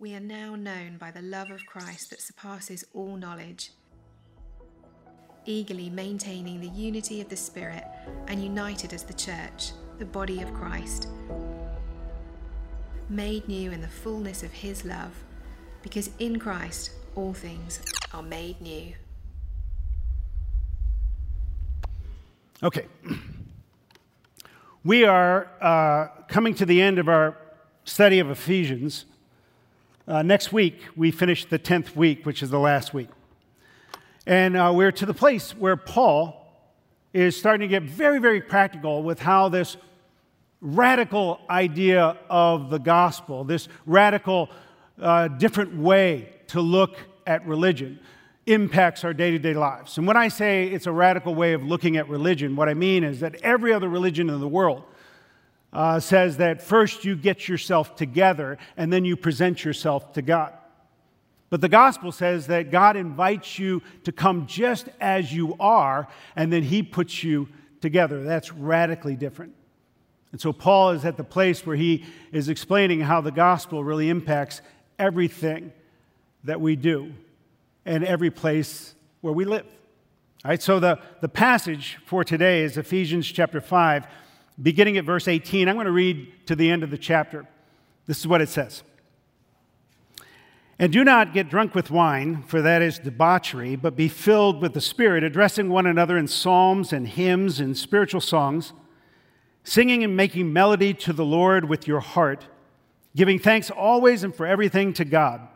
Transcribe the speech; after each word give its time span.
We 0.00 0.14
are 0.14 0.20
now 0.20 0.54
known 0.54 0.96
by 0.96 1.10
the 1.10 1.22
love 1.22 1.50
of 1.50 1.66
Christ 1.66 2.10
that 2.10 2.20
surpasses 2.20 2.84
all 2.94 3.16
knowledge, 3.16 3.72
eagerly 5.44 5.90
maintaining 5.90 6.60
the 6.60 6.68
unity 6.68 7.20
of 7.20 7.28
the 7.28 7.36
Spirit 7.36 7.82
and 8.28 8.40
united 8.40 8.92
as 8.92 9.02
the 9.02 9.12
church, 9.12 9.72
the 9.98 10.04
body 10.04 10.40
of 10.40 10.54
Christ, 10.54 11.08
made 13.08 13.48
new 13.48 13.72
in 13.72 13.80
the 13.80 13.88
fullness 13.88 14.44
of 14.44 14.52
His 14.52 14.84
love, 14.84 15.10
because 15.82 16.10
in 16.20 16.38
Christ 16.38 16.92
all 17.16 17.32
things 17.32 17.80
are 18.14 18.22
made 18.22 18.60
new. 18.60 18.94
Okay. 22.62 22.86
We 24.84 25.04
are 25.04 25.48
uh, 25.60 26.22
coming 26.28 26.54
to 26.54 26.64
the 26.64 26.80
end 26.80 27.00
of 27.00 27.08
our 27.08 27.36
study 27.82 28.20
of 28.20 28.30
Ephesians. 28.30 29.04
Uh, 30.08 30.22
next 30.22 30.54
week, 30.54 30.80
we 30.96 31.10
finish 31.10 31.44
the 31.44 31.58
10th 31.58 31.94
week, 31.94 32.24
which 32.24 32.42
is 32.42 32.48
the 32.48 32.58
last 32.58 32.94
week. 32.94 33.10
And 34.26 34.56
uh, 34.56 34.72
we're 34.74 34.90
to 34.92 35.04
the 35.04 35.12
place 35.12 35.54
where 35.54 35.76
Paul 35.76 36.50
is 37.12 37.36
starting 37.36 37.68
to 37.68 37.70
get 37.70 37.82
very, 37.82 38.18
very 38.18 38.40
practical 38.40 39.02
with 39.02 39.18
how 39.18 39.50
this 39.50 39.76
radical 40.62 41.42
idea 41.50 42.16
of 42.30 42.70
the 42.70 42.78
gospel, 42.78 43.44
this 43.44 43.68
radical, 43.84 44.48
uh, 44.98 45.28
different 45.28 45.76
way 45.76 46.30
to 46.46 46.62
look 46.62 46.96
at 47.26 47.46
religion, 47.46 48.00
impacts 48.46 49.04
our 49.04 49.12
day 49.12 49.30
to 49.30 49.38
day 49.38 49.52
lives. 49.52 49.98
And 49.98 50.06
when 50.06 50.16
I 50.16 50.28
say 50.28 50.68
it's 50.68 50.86
a 50.86 50.92
radical 50.92 51.34
way 51.34 51.52
of 51.52 51.62
looking 51.62 51.98
at 51.98 52.08
religion, 52.08 52.56
what 52.56 52.70
I 52.70 52.72
mean 52.72 53.04
is 53.04 53.20
that 53.20 53.34
every 53.42 53.74
other 53.74 53.90
religion 53.90 54.30
in 54.30 54.40
the 54.40 54.48
world 54.48 54.84
uh, 55.72 56.00
says 56.00 56.38
that 56.38 56.62
first 56.62 57.04
you 57.04 57.14
get 57.16 57.48
yourself 57.48 57.96
together 57.96 58.58
and 58.76 58.92
then 58.92 59.04
you 59.04 59.16
present 59.16 59.64
yourself 59.64 60.12
to 60.14 60.22
God. 60.22 60.52
But 61.50 61.60
the 61.60 61.68
gospel 61.68 62.12
says 62.12 62.46
that 62.48 62.70
God 62.70 62.96
invites 62.96 63.58
you 63.58 63.82
to 64.04 64.12
come 64.12 64.46
just 64.46 64.88
as 65.00 65.32
you 65.32 65.56
are 65.58 66.08
and 66.36 66.52
then 66.52 66.62
he 66.62 66.82
puts 66.82 67.24
you 67.24 67.48
together. 67.80 68.22
That's 68.22 68.52
radically 68.52 69.16
different. 69.16 69.54
And 70.32 70.40
so 70.40 70.52
Paul 70.52 70.90
is 70.90 71.04
at 71.04 71.16
the 71.16 71.24
place 71.24 71.64
where 71.64 71.76
he 71.76 72.04
is 72.32 72.48
explaining 72.48 73.00
how 73.00 73.20
the 73.20 73.30
gospel 73.30 73.82
really 73.82 74.10
impacts 74.10 74.60
everything 74.98 75.72
that 76.44 76.60
we 76.60 76.76
do 76.76 77.14
and 77.86 78.04
every 78.04 78.30
place 78.30 78.94
where 79.22 79.32
we 79.32 79.44
live. 79.44 79.64
All 80.44 80.50
right, 80.50 80.62
so 80.62 80.78
the, 80.78 81.00
the 81.20 81.28
passage 81.28 81.98
for 82.04 82.24
today 82.24 82.62
is 82.62 82.76
Ephesians 82.76 83.26
chapter 83.26 83.60
5, 83.60 84.06
beginning 84.60 84.96
at 84.96 85.04
verse 85.04 85.28
18. 85.28 85.68
I'm 85.68 85.76
going 85.76 85.86
to 85.86 85.92
read 85.92 86.46
to 86.46 86.56
the 86.56 86.70
end 86.70 86.82
of 86.82 86.90
the 86.90 86.98
chapter. 86.98 87.46
This 88.06 88.18
is 88.18 88.26
what 88.26 88.40
it 88.40 88.48
says. 88.48 88.82
And 90.78 90.92
do 90.92 91.02
not 91.02 91.32
get 91.32 91.48
drunk 91.48 91.74
with 91.74 91.90
wine, 91.90 92.42
for 92.44 92.62
that 92.62 92.82
is 92.82 92.98
debauchery, 92.98 93.74
but 93.74 93.96
be 93.96 94.08
filled 94.08 94.62
with 94.62 94.74
the 94.74 94.80
Spirit, 94.80 95.24
addressing 95.24 95.68
one 95.68 95.86
another 95.86 96.16
in 96.16 96.28
psalms 96.28 96.92
and 96.92 97.08
hymns 97.08 97.58
and 97.58 97.76
spiritual 97.76 98.20
songs, 98.20 98.72
singing 99.64 100.04
and 100.04 100.16
making 100.16 100.52
melody 100.52 100.94
to 100.94 101.12
the 101.12 101.24
Lord 101.24 101.68
with 101.68 101.88
your 101.88 102.00
heart, 102.00 102.46
giving 103.16 103.40
thanks 103.40 103.70
always 103.70 104.22
and 104.22 104.34
for 104.34 104.46
everything 104.46 104.92
to 104.92 105.04
God 105.04 105.48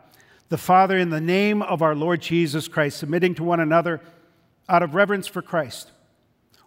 the 0.53 0.57
Father, 0.59 0.99
in 0.99 1.09
the 1.09 1.19
name 1.19 1.63
of 1.63 1.81
our 1.81 1.95
Lord 1.95 2.21
Jesus 2.21 2.67
Christ, 2.67 2.99
submitting 2.99 3.33
to 3.33 3.43
one 3.43 3.59
another 3.59 4.01
out 4.69 4.83
of 4.83 4.93
reverence 4.93 5.25
for 5.25 5.41
Christ. 5.41 5.89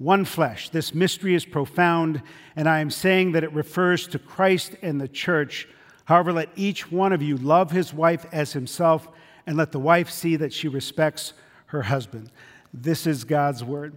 one 0.00 0.24
flesh. 0.24 0.70
This 0.70 0.94
mystery 0.94 1.34
is 1.34 1.44
profound, 1.44 2.22
and 2.56 2.66
I 2.66 2.80
am 2.80 2.90
saying 2.90 3.32
that 3.32 3.44
it 3.44 3.52
refers 3.52 4.06
to 4.08 4.18
Christ 4.18 4.74
and 4.80 4.98
the 4.98 5.06
church. 5.06 5.68
However, 6.06 6.32
let 6.32 6.48
each 6.56 6.90
one 6.90 7.12
of 7.12 7.20
you 7.22 7.36
love 7.36 7.70
his 7.70 7.92
wife 7.92 8.24
as 8.32 8.54
himself, 8.54 9.06
and 9.46 9.58
let 9.58 9.72
the 9.72 9.78
wife 9.78 10.08
see 10.08 10.36
that 10.36 10.54
she 10.54 10.68
respects 10.68 11.34
her 11.66 11.82
husband. 11.82 12.32
This 12.72 13.06
is 13.06 13.24
God's 13.24 13.62
word, 13.62 13.94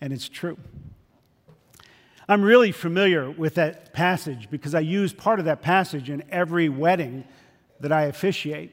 and 0.00 0.12
it's 0.12 0.28
true. 0.28 0.56
I'm 2.28 2.42
really 2.42 2.70
familiar 2.70 3.28
with 3.28 3.56
that 3.56 3.92
passage 3.92 4.48
because 4.52 4.72
I 4.72 4.80
use 4.80 5.12
part 5.12 5.40
of 5.40 5.46
that 5.46 5.62
passage 5.62 6.10
in 6.10 6.22
every 6.30 6.68
wedding 6.68 7.24
that 7.80 7.90
I 7.90 8.04
officiate. 8.04 8.72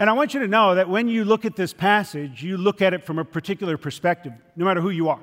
And 0.00 0.10
I 0.10 0.14
want 0.14 0.34
you 0.34 0.40
to 0.40 0.48
know 0.48 0.74
that 0.74 0.88
when 0.88 1.06
you 1.06 1.24
look 1.24 1.44
at 1.44 1.54
this 1.54 1.72
passage, 1.72 2.42
you 2.42 2.56
look 2.56 2.82
at 2.82 2.92
it 2.92 3.04
from 3.04 3.20
a 3.20 3.24
particular 3.24 3.78
perspective, 3.78 4.32
no 4.56 4.64
matter 4.64 4.80
who 4.80 4.90
you 4.90 5.08
are. 5.08 5.20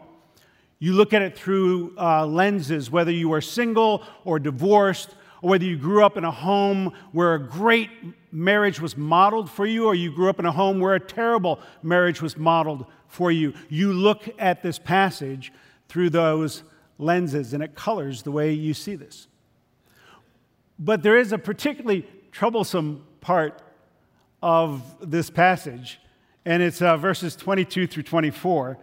You 0.81 0.93
look 0.93 1.13
at 1.13 1.21
it 1.21 1.37
through 1.37 1.93
uh, 1.95 2.25
lenses, 2.25 2.89
whether 2.89 3.11
you 3.11 3.31
are 3.33 3.39
single 3.39 4.03
or 4.25 4.39
divorced, 4.39 5.13
or 5.43 5.51
whether 5.51 5.63
you 5.63 5.77
grew 5.77 6.03
up 6.03 6.17
in 6.17 6.23
a 6.23 6.31
home 6.31 6.91
where 7.11 7.35
a 7.35 7.39
great 7.39 7.91
marriage 8.31 8.81
was 8.81 8.97
modeled 8.97 9.47
for 9.47 9.67
you, 9.67 9.85
or 9.85 9.93
you 9.93 10.11
grew 10.11 10.27
up 10.27 10.39
in 10.39 10.47
a 10.47 10.51
home 10.51 10.79
where 10.79 10.95
a 10.95 10.99
terrible 10.99 11.59
marriage 11.83 12.19
was 12.19 12.35
modeled 12.35 12.87
for 13.07 13.31
you. 13.31 13.53
You 13.69 13.93
look 13.93 14.27
at 14.39 14.63
this 14.63 14.79
passage 14.79 15.53
through 15.87 16.09
those 16.09 16.63
lenses, 16.97 17.53
and 17.53 17.61
it 17.61 17.75
colors 17.75 18.23
the 18.23 18.31
way 18.31 18.51
you 18.51 18.73
see 18.73 18.95
this. 18.95 19.27
But 20.79 21.03
there 21.03 21.15
is 21.15 21.31
a 21.31 21.37
particularly 21.37 22.07
troublesome 22.31 23.05
part 23.21 23.61
of 24.41 24.81
this 24.99 25.29
passage, 25.29 25.99
and 26.43 26.63
it's 26.63 26.81
uh, 26.81 26.97
verses 26.97 27.35
22 27.35 27.85
through 27.85 28.01
24, 28.01 28.79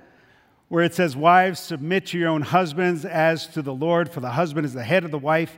where 0.68 0.84
it 0.84 0.94
says, 0.94 1.16
Wives, 1.16 1.60
submit 1.60 2.06
to 2.06 2.18
your 2.18 2.28
own 2.28 2.42
husbands 2.42 3.04
as 3.04 3.46
to 3.48 3.62
the 3.62 3.74
Lord, 3.74 4.10
for 4.10 4.20
the 4.20 4.30
husband 4.30 4.66
is 4.66 4.74
the 4.74 4.84
head 4.84 5.04
of 5.04 5.10
the 5.10 5.18
wife, 5.18 5.56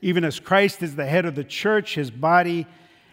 even 0.00 0.24
as 0.24 0.40
Christ 0.40 0.82
is 0.82 0.96
the 0.96 1.06
head 1.06 1.24
of 1.24 1.34
the 1.34 1.44
church, 1.44 1.94
his 1.94 2.10
body, 2.10 2.66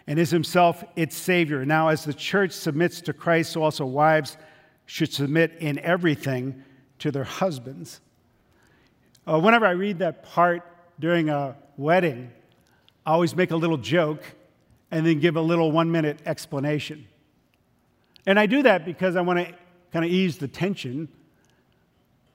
and 0.06 0.18
is 0.18 0.30
himself 0.30 0.82
its 0.96 1.16
Savior. 1.16 1.64
Now, 1.64 1.88
as 1.88 2.04
the 2.04 2.14
church 2.14 2.52
submits 2.52 3.00
to 3.02 3.12
Christ, 3.12 3.52
so 3.52 3.62
also 3.62 3.84
wives 3.84 4.36
should 4.86 5.12
submit 5.12 5.52
in 5.60 5.78
everything 5.80 6.64
to 6.98 7.10
their 7.10 7.24
husbands. 7.24 8.00
Uh, 9.26 9.38
whenever 9.38 9.66
I 9.66 9.72
read 9.72 10.00
that 10.00 10.22
part 10.22 10.66
during 10.98 11.28
a 11.28 11.56
wedding, 11.76 12.30
I 13.06 13.12
always 13.12 13.34
make 13.36 13.50
a 13.50 13.56
little 13.56 13.76
joke 13.76 14.22
and 14.90 15.06
then 15.06 15.20
give 15.20 15.36
a 15.36 15.40
little 15.40 15.70
one 15.70 15.90
minute 15.90 16.20
explanation. 16.26 17.06
And 18.26 18.38
I 18.38 18.46
do 18.46 18.62
that 18.64 18.84
because 18.84 19.16
I 19.16 19.20
want 19.20 19.38
to 19.38 19.54
kind 19.92 20.04
of 20.04 20.10
ease 20.10 20.38
the 20.38 20.48
tension 20.48 21.08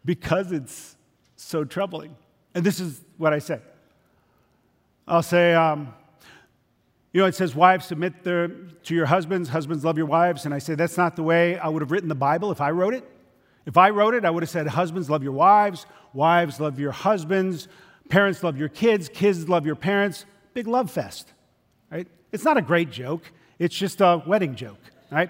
because 0.05 0.51
it's 0.51 0.95
so 1.35 1.63
troubling. 1.63 2.15
And 2.53 2.63
this 2.63 2.79
is 2.79 3.01
what 3.17 3.33
I 3.33 3.39
say 3.39 3.59
I'll 5.07 5.23
say, 5.23 5.53
um, 5.53 5.93
you 7.13 7.21
know, 7.21 7.27
it 7.27 7.35
says, 7.35 7.55
Wives, 7.55 7.85
submit 7.85 8.23
their, 8.23 8.47
to 8.47 8.95
your 8.95 9.05
husbands, 9.05 9.49
husbands, 9.49 9.85
love 9.85 9.97
your 9.97 10.07
wives. 10.07 10.45
And 10.45 10.53
I 10.53 10.59
say, 10.59 10.75
That's 10.75 10.97
not 10.97 11.15
the 11.15 11.23
way 11.23 11.57
I 11.57 11.67
would 11.67 11.81
have 11.81 11.91
written 11.91 12.09
the 12.09 12.15
Bible 12.15 12.51
if 12.51 12.61
I 12.61 12.71
wrote 12.71 12.93
it. 12.93 13.03
If 13.65 13.77
I 13.77 13.89
wrote 13.89 14.13
it, 14.13 14.25
I 14.25 14.29
would 14.29 14.43
have 14.43 14.49
said, 14.49 14.67
Husbands, 14.67 15.09
love 15.09 15.23
your 15.23 15.31
wives, 15.31 15.85
wives, 16.13 16.59
love 16.59 16.79
your 16.79 16.91
husbands, 16.91 17.67
parents, 18.09 18.43
love 18.43 18.57
your 18.57 18.69
kids, 18.69 19.09
kids, 19.09 19.47
love 19.47 19.65
your 19.65 19.75
parents. 19.75 20.25
Big 20.53 20.67
love 20.67 20.89
fest, 20.89 21.33
right? 21.91 22.07
It's 22.31 22.43
not 22.43 22.57
a 22.57 22.61
great 22.61 22.91
joke, 22.91 23.31
it's 23.59 23.75
just 23.75 24.01
a 24.01 24.23
wedding 24.25 24.55
joke, 24.55 24.79
right? 25.11 25.29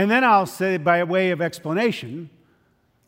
And 0.00 0.10
then 0.10 0.24
I'll 0.24 0.46
say, 0.46 0.78
by 0.78 1.04
way 1.04 1.30
of 1.30 1.42
explanation, 1.42 2.30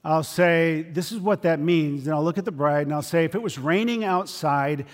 I'll 0.04 0.22
say, 0.22 0.82
This 0.92 1.10
is 1.10 1.20
what 1.20 1.40
that 1.40 1.58
means. 1.58 2.06
And 2.06 2.14
I'll 2.14 2.22
look 2.22 2.36
at 2.36 2.44
the 2.44 2.52
bride 2.52 2.86
and 2.86 2.92
I'll 2.92 3.00
say, 3.00 3.24
If 3.24 3.34
it 3.34 3.40
was 3.40 3.58
raining 3.58 4.04
outside 4.04 4.84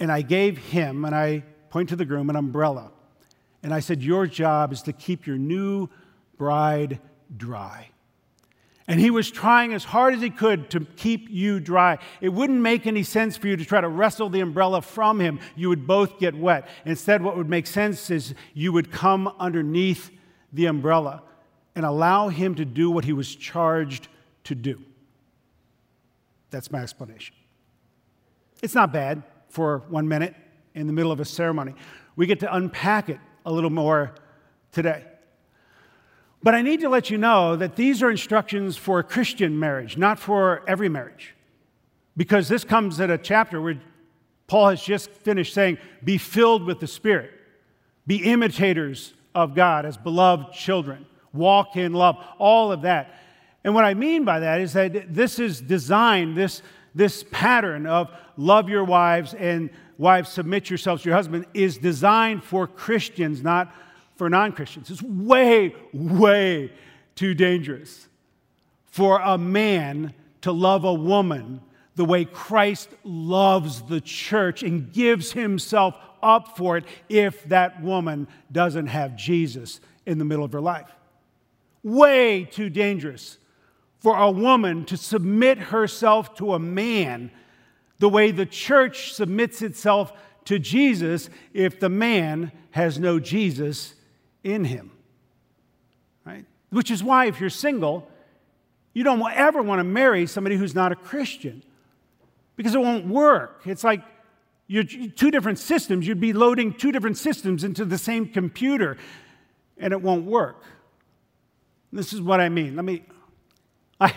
and 0.00 0.10
I 0.10 0.22
gave 0.22 0.58
him, 0.58 1.04
and 1.04 1.14
I 1.14 1.44
point 1.70 1.90
to 1.90 1.96
the 1.96 2.04
groom, 2.04 2.28
an 2.28 2.34
umbrella, 2.34 2.90
And 3.62 3.72
I 3.72 3.78
said, 3.78 4.02
Your 4.02 4.26
job 4.26 4.72
is 4.72 4.82
to 4.82 4.92
keep 4.92 5.28
your 5.28 5.38
new 5.38 5.88
bride 6.36 6.98
dry. 7.36 7.90
And 8.88 8.98
he 8.98 9.12
was 9.12 9.30
trying 9.30 9.74
as 9.74 9.84
hard 9.84 10.12
as 10.12 10.22
he 10.22 10.30
could 10.30 10.70
to 10.70 10.80
keep 10.96 11.30
you 11.30 11.60
dry. 11.60 11.98
It 12.20 12.30
wouldn't 12.30 12.58
make 12.58 12.84
any 12.84 13.04
sense 13.04 13.36
for 13.36 13.46
you 13.46 13.56
to 13.56 13.64
try 13.64 13.80
to 13.80 13.88
wrestle 13.88 14.28
the 14.28 14.40
umbrella 14.40 14.82
from 14.82 15.20
him. 15.20 15.38
You 15.54 15.68
would 15.68 15.86
both 15.86 16.18
get 16.18 16.34
wet. 16.34 16.66
Instead, 16.84 17.22
what 17.22 17.36
would 17.36 17.48
make 17.48 17.68
sense 17.68 18.10
is 18.10 18.34
you 18.54 18.72
would 18.72 18.90
come 18.90 19.32
underneath 19.38 20.10
the 20.52 20.66
umbrella 20.66 21.22
and 21.74 21.84
allow 21.84 22.28
him 22.28 22.54
to 22.56 22.64
do 22.64 22.90
what 22.90 23.04
he 23.04 23.12
was 23.12 23.34
charged 23.34 24.08
to 24.44 24.54
do. 24.54 24.80
That's 26.50 26.70
my 26.70 26.82
explanation. 26.82 27.34
It's 28.62 28.74
not 28.74 28.92
bad 28.92 29.22
for 29.48 29.82
one 29.88 30.08
minute 30.08 30.34
in 30.74 30.86
the 30.86 30.92
middle 30.92 31.12
of 31.12 31.20
a 31.20 31.24
ceremony. 31.24 31.74
We 32.16 32.26
get 32.26 32.40
to 32.40 32.54
unpack 32.54 33.08
it 33.08 33.18
a 33.44 33.52
little 33.52 33.70
more 33.70 34.14
today. 34.72 35.04
But 36.42 36.54
I 36.54 36.62
need 36.62 36.80
to 36.80 36.88
let 36.88 37.08
you 37.10 37.16
know 37.16 37.56
that 37.56 37.74
these 37.74 38.02
are 38.02 38.10
instructions 38.10 38.76
for 38.76 39.02
Christian 39.02 39.58
marriage, 39.58 39.96
not 39.96 40.18
for 40.18 40.62
every 40.68 40.88
marriage. 40.88 41.34
Because 42.16 42.48
this 42.48 42.64
comes 42.64 43.00
at 43.00 43.10
a 43.10 43.18
chapter 43.18 43.60
where 43.60 43.80
Paul 44.46 44.68
has 44.68 44.82
just 44.82 45.10
finished 45.10 45.54
saying, 45.54 45.78
Be 46.04 46.18
filled 46.18 46.64
with 46.64 46.80
the 46.80 46.86
Spirit, 46.86 47.32
be 48.06 48.16
imitators 48.30 49.14
of 49.34 49.54
God 49.54 49.86
as 49.86 49.96
beloved 49.96 50.52
children, 50.52 51.06
walk 51.34 51.76
in 51.76 51.92
love, 51.92 52.16
all 52.38 52.72
of 52.72 52.82
that. 52.82 53.14
And 53.64 53.74
what 53.74 53.84
I 53.84 53.94
mean 53.94 54.24
by 54.24 54.40
that 54.40 54.60
is 54.60 54.74
that 54.74 55.14
this 55.14 55.38
is 55.38 55.60
designed, 55.60 56.36
this, 56.36 56.62
this 56.94 57.24
pattern 57.30 57.86
of 57.86 58.10
love 58.36 58.68
your 58.68 58.84
wives 58.84 59.34
and 59.34 59.70
wives 59.98 60.28
submit 60.28 60.68
yourselves 60.70 61.02
to 61.02 61.08
your 61.08 61.16
husband 61.16 61.46
is 61.54 61.78
designed 61.78 62.44
for 62.44 62.66
Christians, 62.66 63.42
not 63.42 63.74
for 64.16 64.28
non 64.28 64.52
Christians. 64.52 64.90
It's 64.90 65.02
way, 65.02 65.74
way 65.92 66.72
too 67.14 67.34
dangerous 67.34 68.08
for 68.84 69.20
a 69.20 69.38
man 69.38 70.14
to 70.42 70.52
love 70.52 70.84
a 70.84 70.94
woman 70.94 71.60
the 71.96 72.04
way 72.04 72.24
Christ 72.24 72.90
loves 73.04 73.82
the 73.82 74.00
church 74.00 74.62
and 74.62 74.92
gives 74.92 75.32
himself 75.32 75.96
up 76.22 76.56
for 76.56 76.76
it 76.76 76.84
if 77.08 77.44
that 77.44 77.82
woman 77.82 78.26
doesn't 78.50 78.88
have 78.88 79.16
Jesus 79.16 79.80
in 80.06 80.18
the 80.18 80.24
middle 80.24 80.44
of 80.44 80.52
her 80.52 80.60
life. 80.60 80.90
Way 81.84 82.44
too 82.44 82.68
dangerous 82.68 83.38
for 83.98 84.16
a 84.16 84.30
woman 84.30 84.84
to 84.86 84.96
submit 84.96 85.58
herself 85.58 86.34
to 86.36 86.54
a 86.54 86.58
man 86.58 87.30
the 87.98 88.08
way 88.08 88.32
the 88.32 88.46
church 88.46 89.14
submits 89.14 89.62
itself 89.62 90.12
to 90.46 90.58
Jesus 90.58 91.30
if 91.52 91.78
the 91.78 91.88
man 91.88 92.50
has 92.72 92.98
no 92.98 93.20
Jesus 93.20 93.94
in 94.42 94.64
him. 94.64 94.90
Right? 96.26 96.44
Which 96.70 96.90
is 96.90 97.02
why, 97.02 97.26
if 97.26 97.40
you're 97.40 97.50
single, 97.50 98.10
you 98.92 99.04
don't 99.04 99.22
ever 99.32 99.62
want 99.62 99.78
to 99.78 99.84
marry 99.84 100.26
somebody 100.26 100.56
who's 100.56 100.74
not 100.74 100.90
a 100.90 100.96
Christian 100.96 101.62
because 102.56 102.74
it 102.74 102.80
won't 102.80 103.06
work. 103.06 103.62
It's 103.64 103.84
like 103.84 104.02
you're 104.66 104.84
two 104.84 105.30
different 105.30 105.58
systems. 105.58 106.06
You'd 106.06 106.20
be 106.20 106.32
loading 106.32 106.72
two 106.72 106.92
different 106.92 107.18
systems 107.18 107.64
into 107.64 107.84
the 107.84 107.98
same 107.98 108.28
computer, 108.28 108.96
and 109.78 109.92
it 109.92 110.00
won't 110.00 110.24
work. 110.24 110.62
This 111.94 112.12
is 112.12 112.20
what 112.20 112.40
I 112.40 112.48
mean. 112.48 112.74
Let 112.74 112.84
me, 112.84 113.04
I, 114.00 114.12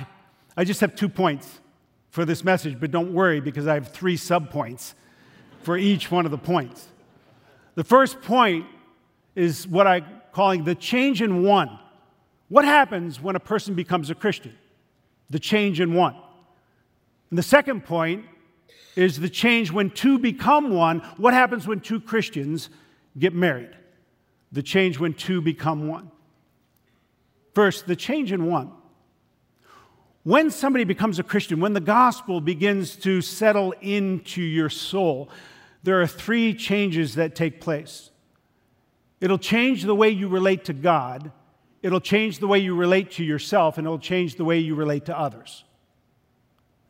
I 0.58 0.64
just 0.64 0.82
have 0.82 0.96
two 0.96 1.08
points 1.08 1.60
for 2.10 2.26
this 2.26 2.44
message, 2.44 2.80
but 2.80 2.90
don't 2.90 3.14
worry 3.14 3.40
because 3.40 3.68
I 3.68 3.76
have 3.76 3.90
three 3.90 4.18
subpoints 4.18 4.96
for 5.62 5.78
each 5.78 6.10
one 6.10 6.26
of 6.26 6.32
the 6.32 6.40
points. 6.40 6.88
The 7.76 7.84
first 7.84 8.20
point 8.22 8.66
is 9.36 9.68
what 9.68 9.86
I'm 9.86 10.06
calling 10.32 10.64
the 10.64 10.74
change 10.74 11.22
in 11.22 11.44
one. 11.44 11.78
What 12.50 12.66
happens 12.66 13.22
when 13.22 13.36
a 13.36 13.40
person 13.40 13.76
becomes 13.76 14.10
a 14.10 14.16
Christian? 14.16 14.56
The 15.30 15.38
change 15.38 15.80
in 15.80 15.94
one. 15.94 16.16
And 17.30 17.38
the 17.38 17.44
second 17.44 17.86
point 17.86 18.26
is 18.96 19.20
the 19.20 19.30
change 19.30 19.72
when 19.72 19.92
two 19.92 20.18
become 20.18 20.72
one. 20.74 21.02
What 21.18 21.36
happens 21.36 21.68
when 21.68 21.82
two 21.82 22.00
Christians 22.00 22.72
get 23.20 23.36
married? 23.36 23.78
The 24.52 24.64
change 24.64 24.98
when 24.98 25.14
two 25.14 25.42
become 25.44 25.88
one. 25.88 26.10
First, 27.58 27.88
the 27.88 27.96
change 27.96 28.32
in 28.32 28.46
one. 28.46 28.72
When 30.22 30.52
somebody 30.52 30.84
becomes 30.84 31.18
a 31.18 31.24
Christian, 31.24 31.60
when 31.60 31.74
the 31.74 31.80
gospel 31.80 32.40
begins 32.40 32.96
to 32.98 33.20
settle 33.20 33.72
into 33.82 34.44
your 34.44 34.70
soul, 34.70 35.32
there 35.82 36.00
are 36.00 36.06
three 36.06 36.54
changes 36.54 37.16
that 37.16 37.34
take 37.34 37.60
place. 37.60 38.12
It'll 39.20 39.40
change 39.40 39.82
the 39.82 39.96
way 39.96 40.12
you 40.12 40.28
relate 40.28 40.66
to 40.66 40.74
God, 40.74 41.32
it'll 41.82 42.00
change 42.00 42.38
the 42.38 42.46
way 42.46 42.60
you 42.60 42.76
relate 42.76 43.10
to 43.14 43.24
yourself, 43.24 43.80
and 43.80 43.88
it'll 43.88 43.98
change 43.98 44.36
the 44.36 44.46
way 44.46 44.60
you 44.60 44.76
relate 44.76 45.06
to 45.06 45.18
others. 45.18 45.64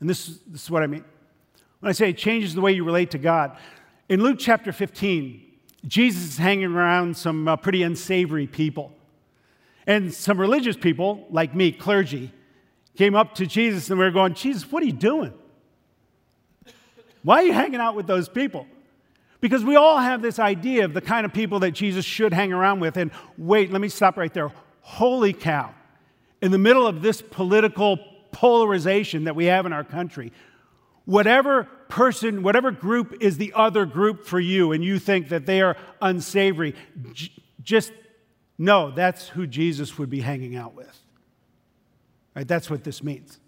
And 0.02 0.10
this, 0.10 0.38
this 0.48 0.64
is 0.64 0.70
what 0.70 0.84
I 0.84 0.88
mean. 0.88 1.06
When 1.80 1.90
I 1.90 1.94
say 1.94 2.10
it 2.10 2.18
changes 2.18 2.56
the 2.56 2.60
way 2.60 2.74
you 2.74 2.84
relate 2.84 3.12
to 3.12 3.18
God, 3.18 3.58
in 4.10 4.22
Luke 4.22 4.36
chapter 4.38 4.74
15, 4.74 5.50
Jesus 5.86 6.24
is 6.26 6.38
hanging 6.38 6.76
around 6.76 7.16
some 7.16 7.48
uh, 7.48 7.56
pretty 7.56 7.84
unsavory 7.84 8.48
people. 8.48 8.97
And 9.88 10.14
some 10.14 10.40
religious 10.40 10.76
people, 10.76 11.26
like 11.30 11.56
me, 11.56 11.72
clergy, 11.72 12.32
came 12.98 13.16
up 13.16 13.36
to 13.36 13.48
Jesus 13.48 13.90
and 13.90 13.98
we 13.98 14.04
were 14.06 14.12
going, 14.12 14.34
Jesus, 14.34 14.70
what 14.70 14.84
are 14.84 14.86
you 14.86 14.92
doing? 14.92 15.34
Why 17.24 17.38
are 17.38 17.44
you 17.44 17.54
hanging 17.54 17.80
out 17.80 17.96
with 17.96 18.06
those 18.06 18.28
people? 18.28 18.68
Because 19.40 19.64
we 19.64 19.76
all 19.76 19.98
have 19.98 20.22
this 20.22 20.40
idea 20.40 20.84
of 20.84 20.94
the 20.94 21.02
kind 21.02 21.26
of 21.26 21.34
people 21.34 21.60
that 21.60 21.72
Jesus 21.72 22.04
should 22.04 22.34
hang 22.34 22.52
around 22.52 22.80
with. 22.82 22.98
And 22.98 23.12
wait, 23.38 23.72
let 23.72 23.80
me 23.80 23.88
stop 23.88 24.18
right 24.18 24.34
there. 24.34 24.52
Holy 24.82 25.32
cow. 25.32 25.74
In 26.42 26.52
the 26.52 26.58
middle 26.58 26.86
of 26.86 27.02
this 27.02 27.22
political 27.22 27.98
polarization 28.32 29.24
that 29.24 29.36
we 29.36 29.46
have 29.46 29.66
in 29.66 29.74
our 29.74 29.84
country, 29.84 30.34
whatever 31.06 31.64
person, 31.88 32.44
whatever 32.44 32.72
group 32.72 33.16
is 33.22 33.38
the 33.38 33.54
other 33.56 33.86
group 33.86 34.26
for 34.26 34.40
you, 34.40 34.72
and 34.74 34.84
you 34.84 35.00
think 35.00 35.30
that 35.30 35.46
they 35.46 35.62
are 35.62 35.78
unsavory, 36.02 36.76
j- 37.14 37.32
just 37.62 37.92
know 38.58 38.92
that's 38.92 39.30
who 39.30 39.48
Jesus 39.48 39.98
would 39.98 40.10
be 40.10 40.22
hanging 40.22 40.56
out 40.56 40.74
with. 40.74 40.98
Right? 42.36 42.48
That's 42.48 42.70
what 42.70 42.84
this 42.84 43.04
means. 43.04 43.40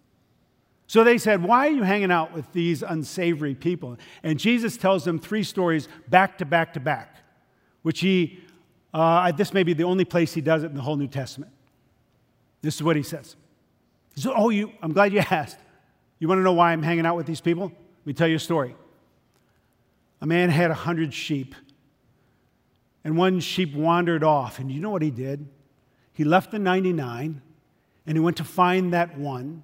So 0.87 1.03
they 1.03 1.19
said, 1.19 1.43
Why 1.43 1.67
are 1.67 1.71
you 1.71 1.83
hanging 1.83 2.11
out 2.11 2.33
with 2.33 2.51
these 2.51 2.81
unsavory 2.81 3.53
people? 3.53 3.97
And 4.23 4.39
Jesus 4.39 4.75
tells 4.75 5.05
them 5.05 5.19
three 5.19 5.43
stories 5.43 5.87
back 6.07 6.39
to 6.39 6.45
back 6.45 6.73
to 6.73 6.79
back, 6.79 7.17
which 7.83 7.99
he, 7.99 8.39
uh, 8.93 9.31
this 9.31 9.53
may 9.53 9.61
be 9.61 9.73
the 9.73 9.83
only 9.83 10.05
place 10.05 10.33
he 10.33 10.41
does 10.41 10.63
it 10.63 10.67
in 10.67 10.75
the 10.75 10.81
whole 10.81 10.95
New 10.95 11.07
Testament. 11.07 11.51
This 12.61 12.75
is 12.75 12.83
what 12.83 12.95
he 12.95 13.03
says. 13.03 13.35
He 14.15 14.21
says, 14.21 14.31
Oh, 14.35 14.49
you, 14.49 14.71
I'm 14.81 14.91
glad 14.91 15.13
you 15.13 15.19
asked. 15.19 15.59
You 16.17 16.27
want 16.27 16.39
to 16.39 16.43
know 16.43 16.53
why 16.53 16.71
I'm 16.71 16.83
hanging 16.83 17.05
out 17.05 17.15
with 17.15 17.27
these 17.27 17.41
people? 17.41 17.65
Let 17.65 18.05
me 18.05 18.13
tell 18.13 18.27
you 18.27 18.37
a 18.37 18.39
story. 18.39 18.75
A 20.21 20.25
man 20.25 20.49
had 20.49 20.71
a 20.71 20.73
hundred 20.75 21.13
sheep, 21.13 21.55
and 23.09 23.17
one 23.17 23.39
sheep 23.39 23.73
wandered 23.73 24.23
off. 24.23 24.59
And 24.59 24.71
you 24.71 24.79
know 24.79 24.91
what 24.91 25.01
he 25.01 25.11
did? 25.11 25.47
He 26.13 26.23
left 26.23 26.51
the 26.51 26.59
99 26.59 27.41
and 28.05 28.15
he 28.15 28.19
went 28.19 28.37
to 28.37 28.43
find 28.43 28.93
that 28.93 29.17
one 29.17 29.63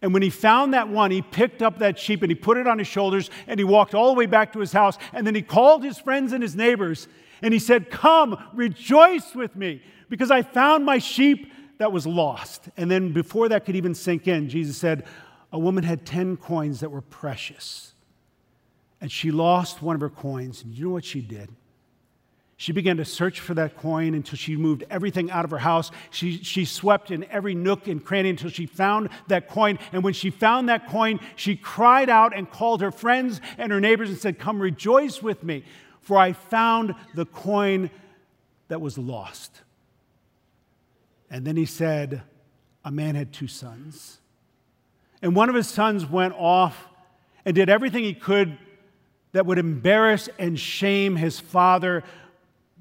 and 0.00 0.12
when 0.12 0.22
he 0.22 0.30
found 0.30 0.74
that 0.74 0.88
one, 0.88 1.10
he 1.10 1.22
picked 1.22 1.62
up 1.62 1.78
that 1.78 1.98
sheep 1.98 2.22
and 2.22 2.30
he 2.30 2.36
put 2.36 2.56
it 2.56 2.66
on 2.66 2.78
his 2.78 2.86
shoulders 2.86 3.30
and 3.46 3.58
he 3.58 3.64
walked 3.64 3.94
all 3.94 4.08
the 4.08 4.18
way 4.18 4.26
back 4.26 4.52
to 4.52 4.60
his 4.60 4.72
house. 4.72 4.96
And 5.12 5.26
then 5.26 5.34
he 5.34 5.42
called 5.42 5.82
his 5.82 5.98
friends 5.98 6.32
and 6.32 6.42
his 6.42 6.54
neighbors 6.54 7.08
and 7.42 7.52
he 7.52 7.60
said, 7.60 7.90
Come, 7.90 8.38
rejoice 8.54 9.34
with 9.34 9.56
me 9.56 9.82
because 10.08 10.30
I 10.30 10.42
found 10.42 10.84
my 10.84 10.98
sheep 10.98 11.52
that 11.78 11.92
was 11.92 12.06
lost. 12.06 12.68
And 12.76 12.90
then 12.90 13.12
before 13.12 13.48
that 13.48 13.64
could 13.64 13.76
even 13.76 13.94
sink 13.94 14.28
in, 14.28 14.48
Jesus 14.48 14.76
said, 14.76 15.04
A 15.52 15.58
woman 15.58 15.82
had 15.82 16.06
10 16.06 16.36
coins 16.36 16.80
that 16.80 16.90
were 16.90 17.02
precious. 17.02 17.94
And 19.00 19.10
she 19.10 19.30
lost 19.30 19.82
one 19.82 19.94
of 19.94 20.00
her 20.00 20.10
coins. 20.10 20.62
And 20.62 20.74
you 20.74 20.86
know 20.86 20.90
what 20.92 21.04
she 21.04 21.20
did? 21.20 21.50
She 22.60 22.72
began 22.72 22.96
to 22.96 23.04
search 23.04 23.38
for 23.38 23.54
that 23.54 23.76
coin 23.76 24.14
until 24.14 24.36
she 24.36 24.56
moved 24.56 24.82
everything 24.90 25.30
out 25.30 25.44
of 25.44 25.52
her 25.52 25.58
house. 25.58 25.92
She, 26.10 26.38
she 26.42 26.64
swept 26.64 27.12
in 27.12 27.22
every 27.30 27.54
nook 27.54 27.86
and 27.86 28.04
cranny 28.04 28.30
until 28.30 28.50
she 28.50 28.66
found 28.66 29.10
that 29.28 29.48
coin. 29.48 29.78
And 29.92 30.02
when 30.02 30.12
she 30.12 30.30
found 30.30 30.68
that 30.68 30.88
coin, 30.88 31.20
she 31.36 31.54
cried 31.54 32.10
out 32.10 32.36
and 32.36 32.50
called 32.50 32.80
her 32.80 32.90
friends 32.90 33.40
and 33.58 33.70
her 33.70 33.80
neighbors 33.80 34.08
and 34.08 34.18
said, 34.18 34.40
Come 34.40 34.60
rejoice 34.60 35.22
with 35.22 35.44
me, 35.44 35.62
for 36.00 36.18
I 36.18 36.32
found 36.32 36.96
the 37.14 37.26
coin 37.26 37.90
that 38.66 38.80
was 38.80 38.98
lost. 38.98 39.62
And 41.30 41.46
then 41.46 41.56
he 41.56 41.64
said, 41.64 42.22
A 42.84 42.90
man 42.90 43.14
had 43.14 43.32
two 43.32 43.46
sons. 43.46 44.18
And 45.22 45.36
one 45.36 45.48
of 45.48 45.54
his 45.54 45.68
sons 45.68 46.04
went 46.04 46.34
off 46.36 46.88
and 47.44 47.54
did 47.54 47.68
everything 47.68 48.02
he 48.02 48.14
could 48.14 48.58
that 49.30 49.46
would 49.46 49.58
embarrass 49.58 50.28
and 50.40 50.58
shame 50.58 51.14
his 51.14 51.38
father 51.38 52.02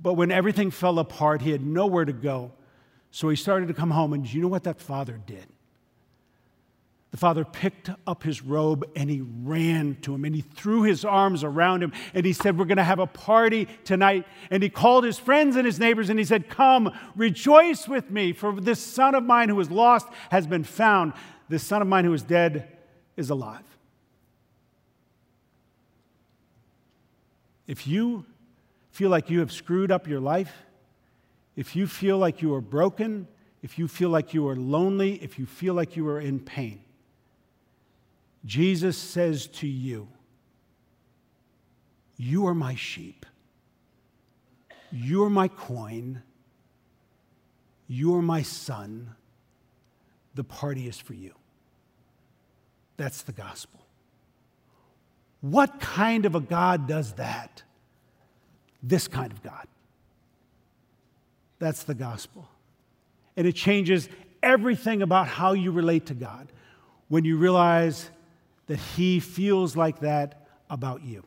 but 0.02 0.14
when 0.14 0.32
everything 0.32 0.72
fell 0.72 1.00
apart, 1.00 1.42
he 1.42 1.52
had 1.52 1.66
nowhere 1.66 2.06
to 2.06 2.14
go. 2.14 2.52
So 3.12 3.30
he 3.30 3.36
started 3.36 3.68
to 3.68 3.74
come 3.74 3.92
home. 3.92 4.14
And 4.14 4.32
you 4.32 4.42
know 4.42 4.48
what 4.48 4.64
that 4.64 4.80
father 4.80 5.20
did? 5.26 5.48
The 7.12 7.18
The 7.18 7.22
father 7.22 7.46
picked 7.46 7.90
up 8.06 8.22
his 8.22 8.44
robe 8.44 8.88
and 8.96 9.10
he 9.10 9.22
ran 9.22 9.98
to 10.04 10.14
him 10.14 10.24
and 10.24 10.36
he 10.36 10.42
threw 10.42 10.84
his 10.84 11.04
arms 11.04 11.44
around 11.44 11.82
him 11.82 11.92
and 12.14 12.24
he 12.24 12.32
said, 12.32 12.60
We're 12.60 12.66
going 12.66 12.78
to 12.78 12.84
have 12.84 13.00
a 13.00 13.08
party 13.08 13.68
tonight. 13.86 14.28
And 14.52 14.62
he 14.62 14.70
called 14.70 15.04
his 15.04 15.18
friends 15.18 15.56
and 15.56 15.66
his 15.66 15.80
neighbors 15.80 16.12
and 16.12 16.20
he 16.20 16.26
said, 16.26 16.48
Come, 16.48 16.92
rejoice 17.16 17.88
with 17.88 18.12
me, 18.12 18.34
for 18.34 18.62
this 18.62 18.80
son 18.80 19.16
of 19.16 19.24
mine 19.24 19.50
who 19.50 19.56
was 19.56 19.72
lost 19.72 20.06
has 20.30 20.46
been 20.46 20.64
found. 20.64 21.14
This 21.50 21.64
son 21.64 21.82
of 21.82 21.88
mine 21.88 22.06
who 22.06 22.14
is 22.14 22.22
dead 22.22 22.78
is 23.16 23.32
alive. 23.32 23.66
If 27.66 27.88
you 27.88 28.26
feel 28.98 29.12
like 29.12 29.30
you 29.30 29.42
have 29.42 29.52
screwed 29.52 29.92
up 29.92 30.08
your 30.08 30.20
life, 30.20 30.52
if 31.56 31.76
you 31.76 31.86
feel 31.86 32.18
like 32.18 32.42
you 32.42 32.56
are 32.56 32.62
broken, 32.62 33.28
if 33.62 33.78
you 33.78 33.88
feel 33.88 34.10
like 34.10 34.34
you 34.34 34.48
are 34.48 34.56
lonely, 34.56 35.22
if 35.22 35.38
you 35.38 35.46
feel 35.46 35.76
like 35.76 35.96
you 35.96 36.08
are 36.08 36.20
in 36.20 36.40
pain, 36.40 36.82
Jesus 38.44 38.98
says 38.98 39.46
to 39.60 39.68
you, 39.68 40.08
You 42.16 42.48
are 42.48 42.56
my 42.56 42.74
sheep. 42.74 43.28
You're 44.92 45.30
my 45.30 45.48
coin. 45.48 46.24
You're 47.88 48.24
my 48.24 48.42
son. 48.42 49.12
The 50.34 50.44
party 50.44 50.88
is 50.88 50.98
for 50.98 51.14
you. 51.14 51.36
That's 52.96 53.22
the 53.22 53.32
gospel. 53.32 53.80
What 55.42 55.80
kind 55.80 56.26
of 56.26 56.34
a 56.34 56.40
God 56.40 56.88
does 56.88 57.14
that? 57.14 57.62
This 58.82 59.08
kind 59.08 59.32
of 59.32 59.42
God. 59.44 59.68
That's 61.60 61.84
the 61.84 61.96
gospel. 61.96 62.48
And 63.36 63.48
it 63.48 63.54
changes 63.54 64.10
everything 64.44 65.02
about 65.02 65.28
how 65.28 65.54
you 65.54 65.72
relate 65.72 66.08
to 66.08 66.14
God 66.14 66.48
when 67.08 67.26
you 67.26 67.38
realize 67.38 68.10
that 68.68 68.78
He 68.78 69.20
feels 69.20 69.76
like 69.76 70.00
that 70.00 70.48
about 70.70 71.04
you. 71.04 71.24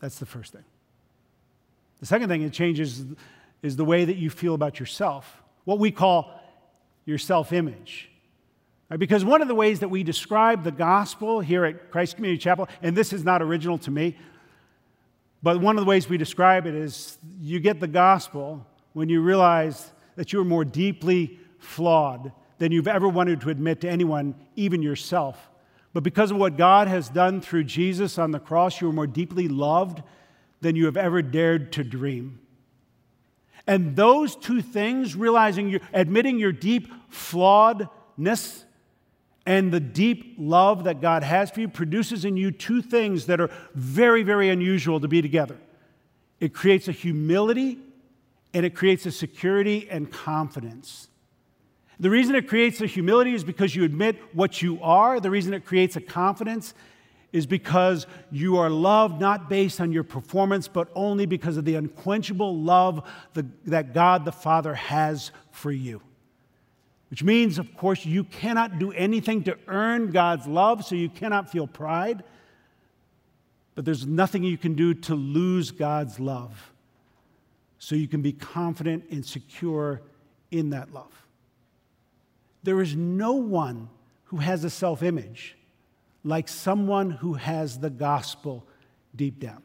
That's 0.00 0.18
the 0.18 0.26
first 0.26 0.52
thing. 0.52 0.64
The 2.00 2.06
second 2.06 2.28
thing 2.28 2.42
it 2.42 2.52
changes 2.52 3.04
is 3.62 3.76
the 3.76 3.84
way 3.84 4.04
that 4.04 4.16
you 4.16 4.28
feel 4.28 4.54
about 4.54 4.78
yourself, 4.78 5.42
what 5.64 5.78
we 5.78 5.90
call 5.90 6.38
your 7.06 7.18
self 7.18 7.52
image. 7.52 8.10
Right? 8.90 9.00
Because 9.00 9.24
one 9.24 9.40
of 9.40 9.48
the 9.48 9.54
ways 9.54 9.80
that 9.80 9.88
we 9.88 10.02
describe 10.02 10.64
the 10.64 10.72
gospel 10.72 11.40
here 11.40 11.64
at 11.64 11.90
Christ 11.90 12.16
Community 12.16 12.38
Chapel, 12.38 12.68
and 12.82 12.94
this 12.96 13.12
is 13.12 13.24
not 13.24 13.40
original 13.40 13.78
to 13.78 13.90
me, 13.90 14.16
but 15.44 15.60
one 15.60 15.76
of 15.76 15.84
the 15.84 15.88
ways 15.88 16.08
we 16.08 16.16
describe 16.16 16.66
it 16.66 16.74
is 16.74 17.18
you 17.38 17.60
get 17.60 17.78
the 17.78 17.86
gospel 17.86 18.66
when 18.94 19.10
you 19.10 19.20
realize 19.20 19.92
that 20.16 20.32
you 20.32 20.40
are 20.40 20.44
more 20.44 20.64
deeply 20.64 21.38
flawed 21.58 22.32
than 22.56 22.72
you've 22.72 22.88
ever 22.88 23.06
wanted 23.06 23.42
to 23.42 23.50
admit 23.50 23.82
to 23.82 23.90
anyone, 23.90 24.34
even 24.56 24.80
yourself. 24.80 25.50
But 25.92 26.02
because 26.02 26.30
of 26.30 26.38
what 26.38 26.56
God 26.56 26.88
has 26.88 27.10
done 27.10 27.42
through 27.42 27.64
Jesus 27.64 28.18
on 28.18 28.30
the 28.30 28.38
cross, 28.40 28.80
you 28.80 28.88
are 28.88 28.92
more 28.92 29.06
deeply 29.06 29.46
loved 29.46 30.02
than 30.62 30.76
you 30.76 30.86
have 30.86 30.96
ever 30.96 31.20
dared 31.20 31.72
to 31.72 31.84
dream. 31.84 32.40
And 33.66 33.96
those 33.96 34.36
two 34.36 34.62
things, 34.62 35.14
realizing 35.14 35.68
you 35.68 35.80
admitting 35.92 36.38
your 36.38 36.52
deep 36.52 36.90
flawedness 37.12 38.64
and 39.46 39.72
the 39.72 39.80
deep 39.80 40.36
love 40.38 40.84
that 40.84 41.00
God 41.00 41.22
has 41.22 41.50
for 41.50 41.60
you, 41.60 41.68
produces 41.68 42.24
in 42.24 42.36
you 42.36 42.50
two 42.50 42.80
things 42.80 43.26
that 43.26 43.40
are 43.40 43.50
very, 43.74 44.22
very 44.22 44.48
unusual 44.48 45.00
to 45.00 45.08
be 45.08 45.20
together. 45.20 45.58
It 46.40 46.54
creates 46.54 46.88
a 46.88 46.92
humility 46.92 47.78
and 48.54 48.64
it 48.64 48.74
creates 48.74 49.04
a 49.06 49.10
security 49.10 49.88
and 49.90 50.10
confidence. 50.10 51.08
The 52.00 52.10
reason 52.10 52.34
it 52.34 52.48
creates 52.48 52.80
a 52.80 52.86
humility 52.86 53.34
is 53.34 53.44
because 53.44 53.76
you 53.76 53.84
admit 53.84 54.16
what 54.32 54.62
you 54.62 54.82
are. 54.82 55.20
The 55.20 55.30
reason 55.30 55.54
it 55.54 55.64
creates 55.64 55.96
a 55.96 56.00
confidence 56.00 56.74
is 57.32 57.46
because 57.46 58.06
you 58.30 58.58
are 58.58 58.70
loved 58.70 59.20
not 59.20 59.48
based 59.48 59.80
on 59.80 59.92
your 59.92 60.04
performance, 60.04 60.68
but 60.68 60.88
only 60.94 61.26
because 61.26 61.56
of 61.56 61.64
the 61.64 61.74
unquenchable 61.74 62.56
love 62.60 63.08
that 63.34 63.92
God 63.92 64.24
the 64.24 64.32
Father 64.32 64.74
has 64.74 65.32
for 65.50 65.72
you. 65.72 66.00
Which 67.10 67.22
means, 67.22 67.58
of 67.58 67.76
course, 67.76 68.04
you 68.04 68.24
cannot 68.24 68.78
do 68.78 68.92
anything 68.92 69.44
to 69.44 69.56
earn 69.68 70.10
God's 70.10 70.46
love, 70.46 70.84
so 70.84 70.94
you 70.94 71.08
cannot 71.08 71.50
feel 71.50 71.66
pride. 71.66 72.24
But 73.74 73.84
there's 73.84 74.06
nothing 74.06 74.44
you 74.44 74.58
can 74.58 74.74
do 74.74 74.94
to 74.94 75.14
lose 75.14 75.70
God's 75.70 76.18
love, 76.18 76.72
so 77.78 77.94
you 77.94 78.08
can 78.08 78.22
be 78.22 78.32
confident 78.32 79.04
and 79.10 79.24
secure 79.24 80.00
in 80.50 80.70
that 80.70 80.92
love. 80.92 81.12
There 82.62 82.80
is 82.80 82.96
no 82.96 83.32
one 83.32 83.88
who 84.24 84.38
has 84.38 84.64
a 84.64 84.70
self 84.70 85.02
image 85.02 85.56
like 86.24 86.48
someone 86.48 87.10
who 87.10 87.34
has 87.34 87.78
the 87.78 87.90
gospel 87.90 88.66
deep 89.14 89.38
down. 89.38 89.62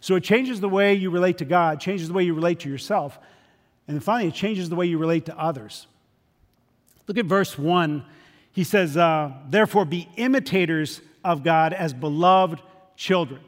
So 0.00 0.16
it 0.16 0.24
changes 0.24 0.60
the 0.60 0.68
way 0.68 0.94
you 0.94 1.10
relate 1.10 1.38
to 1.38 1.44
God, 1.44 1.80
changes 1.80 2.08
the 2.08 2.14
way 2.14 2.24
you 2.24 2.34
relate 2.34 2.60
to 2.60 2.68
yourself, 2.68 3.18
and 3.88 4.02
finally, 4.02 4.28
it 4.28 4.34
changes 4.34 4.68
the 4.68 4.74
way 4.74 4.86
you 4.86 4.98
relate 4.98 5.26
to 5.26 5.38
others. 5.38 5.86
Look 7.06 7.18
at 7.18 7.26
verse 7.26 7.58
1. 7.58 8.04
He 8.52 8.64
says, 8.64 8.96
uh, 8.96 9.32
Therefore, 9.48 9.84
be 9.84 10.08
imitators 10.16 11.00
of 11.24 11.42
God 11.42 11.72
as 11.72 11.92
beloved 11.92 12.60
children. 12.96 13.40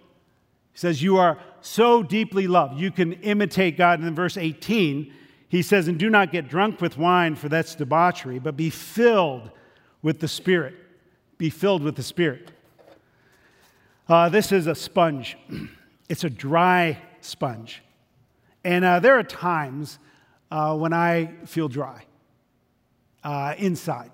He 0.72 0.78
says, 0.78 1.02
You 1.02 1.16
are 1.16 1.38
so 1.60 2.02
deeply 2.02 2.46
loved. 2.46 2.78
You 2.78 2.90
can 2.90 3.14
imitate 3.14 3.76
God. 3.76 3.98
And 3.98 4.08
in 4.08 4.14
verse 4.14 4.36
18, 4.36 5.12
he 5.48 5.62
says, 5.62 5.88
And 5.88 5.98
do 5.98 6.10
not 6.10 6.30
get 6.30 6.48
drunk 6.48 6.80
with 6.80 6.98
wine, 6.98 7.34
for 7.34 7.48
that's 7.48 7.74
debauchery, 7.74 8.38
but 8.38 8.56
be 8.56 8.70
filled 8.70 9.50
with 10.02 10.20
the 10.20 10.28
Spirit. 10.28 10.74
Be 11.38 11.50
filled 11.50 11.82
with 11.82 11.96
the 11.96 12.02
Spirit. 12.02 12.52
Uh, 14.08 14.28
this 14.28 14.52
is 14.52 14.66
a 14.66 14.74
sponge, 14.74 15.36
it's 16.08 16.24
a 16.24 16.30
dry 16.30 16.98
sponge. 17.20 17.82
And 18.64 18.84
uh, 18.84 19.00
there 19.00 19.18
are 19.18 19.22
times 19.22 19.98
uh, 20.50 20.76
when 20.76 20.92
I 20.92 21.32
feel 21.44 21.68
dry 21.68 22.04
uh, 23.24 23.54
inside. 23.58 24.10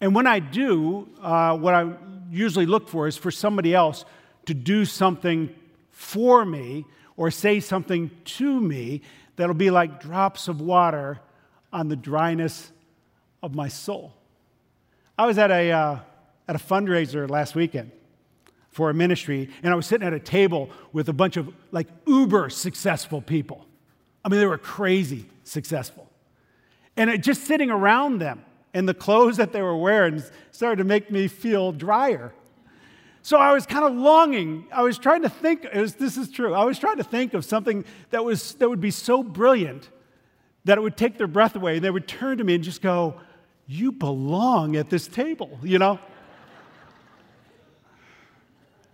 And 0.00 0.14
when 0.14 0.26
I 0.26 0.38
do, 0.38 1.08
uh, 1.20 1.56
what 1.56 1.74
I 1.74 1.92
usually 2.30 2.66
look 2.66 2.88
for 2.88 3.06
is 3.06 3.16
for 3.16 3.30
somebody 3.30 3.74
else 3.74 4.04
to 4.46 4.54
do 4.54 4.84
something 4.84 5.54
for 5.90 6.44
me 6.44 6.84
or 7.16 7.30
say 7.30 7.60
something 7.60 8.10
to 8.24 8.60
me 8.60 9.02
that'll 9.36 9.54
be 9.54 9.70
like 9.70 10.00
drops 10.00 10.48
of 10.48 10.60
water 10.60 11.18
on 11.72 11.88
the 11.88 11.96
dryness 11.96 12.70
of 13.42 13.54
my 13.54 13.68
soul. 13.68 14.14
I 15.18 15.26
was 15.26 15.38
at 15.38 15.50
a, 15.50 15.70
uh, 15.70 15.98
at 16.46 16.56
a 16.56 16.58
fundraiser 16.58 17.28
last 17.28 17.54
weekend 17.54 17.90
for 18.70 18.90
a 18.90 18.94
ministry, 18.94 19.50
and 19.62 19.72
I 19.72 19.76
was 19.76 19.86
sitting 19.86 20.06
at 20.06 20.12
a 20.12 20.20
table 20.20 20.70
with 20.92 21.08
a 21.08 21.12
bunch 21.12 21.36
of 21.36 21.52
like 21.72 21.88
uber 22.06 22.50
successful 22.50 23.20
people. 23.20 23.66
I 24.24 24.28
mean, 24.28 24.40
they 24.40 24.46
were 24.46 24.58
crazy 24.58 25.26
successful. 25.44 26.07
And 26.98 27.22
just 27.22 27.44
sitting 27.44 27.70
around 27.70 28.18
them 28.18 28.44
and 28.74 28.88
the 28.88 28.92
clothes 28.92 29.36
that 29.36 29.52
they 29.52 29.62
were 29.62 29.76
wearing 29.76 30.22
started 30.50 30.76
to 30.78 30.84
make 30.84 31.10
me 31.10 31.28
feel 31.28 31.70
drier. 31.70 32.34
So 33.22 33.38
I 33.38 33.52
was 33.52 33.66
kind 33.66 33.84
of 33.84 33.94
longing. 33.94 34.66
I 34.72 34.82
was 34.82 34.98
trying 34.98 35.22
to 35.22 35.28
think, 35.28 35.66
was, 35.72 35.94
this 35.94 36.16
is 36.16 36.28
true. 36.28 36.54
I 36.54 36.64
was 36.64 36.76
trying 36.78 36.96
to 36.96 37.04
think 37.04 37.34
of 37.34 37.44
something 37.44 37.84
that, 38.10 38.24
was, 38.24 38.54
that 38.54 38.68
would 38.68 38.80
be 38.80 38.90
so 38.90 39.22
brilliant 39.22 39.88
that 40.64 40.76
it 40.76 40.80
would 40.80 40.96
take 40.96 41.18
their 41.18 41.28
breath 41.28 41.54
away. 41.54 41.76
And 41.76 41.84
they 41.84 41.90
would 41.90 42.08
turn 42.08 42.38
to 42.38 42.44
me 42.44 42.56
and 42.56 42.64
just 42.64 42.82
go, 42.82 43.20
You 43.68 43.92
belong 43.92 44.74
at 44.74 44.90
this 44.90 45.06
table, 45.06 45.56
you 45.62 45.78
know? 45.78 46.00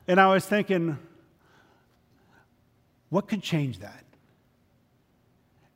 and 0.06 0.20
I 0.20 0.32
was 0.32 0.44
thinking, 0.44 0.98
What 3.08 3.28
could 3.28 3.42
change 3.42 3.78
that? 3.78 4.04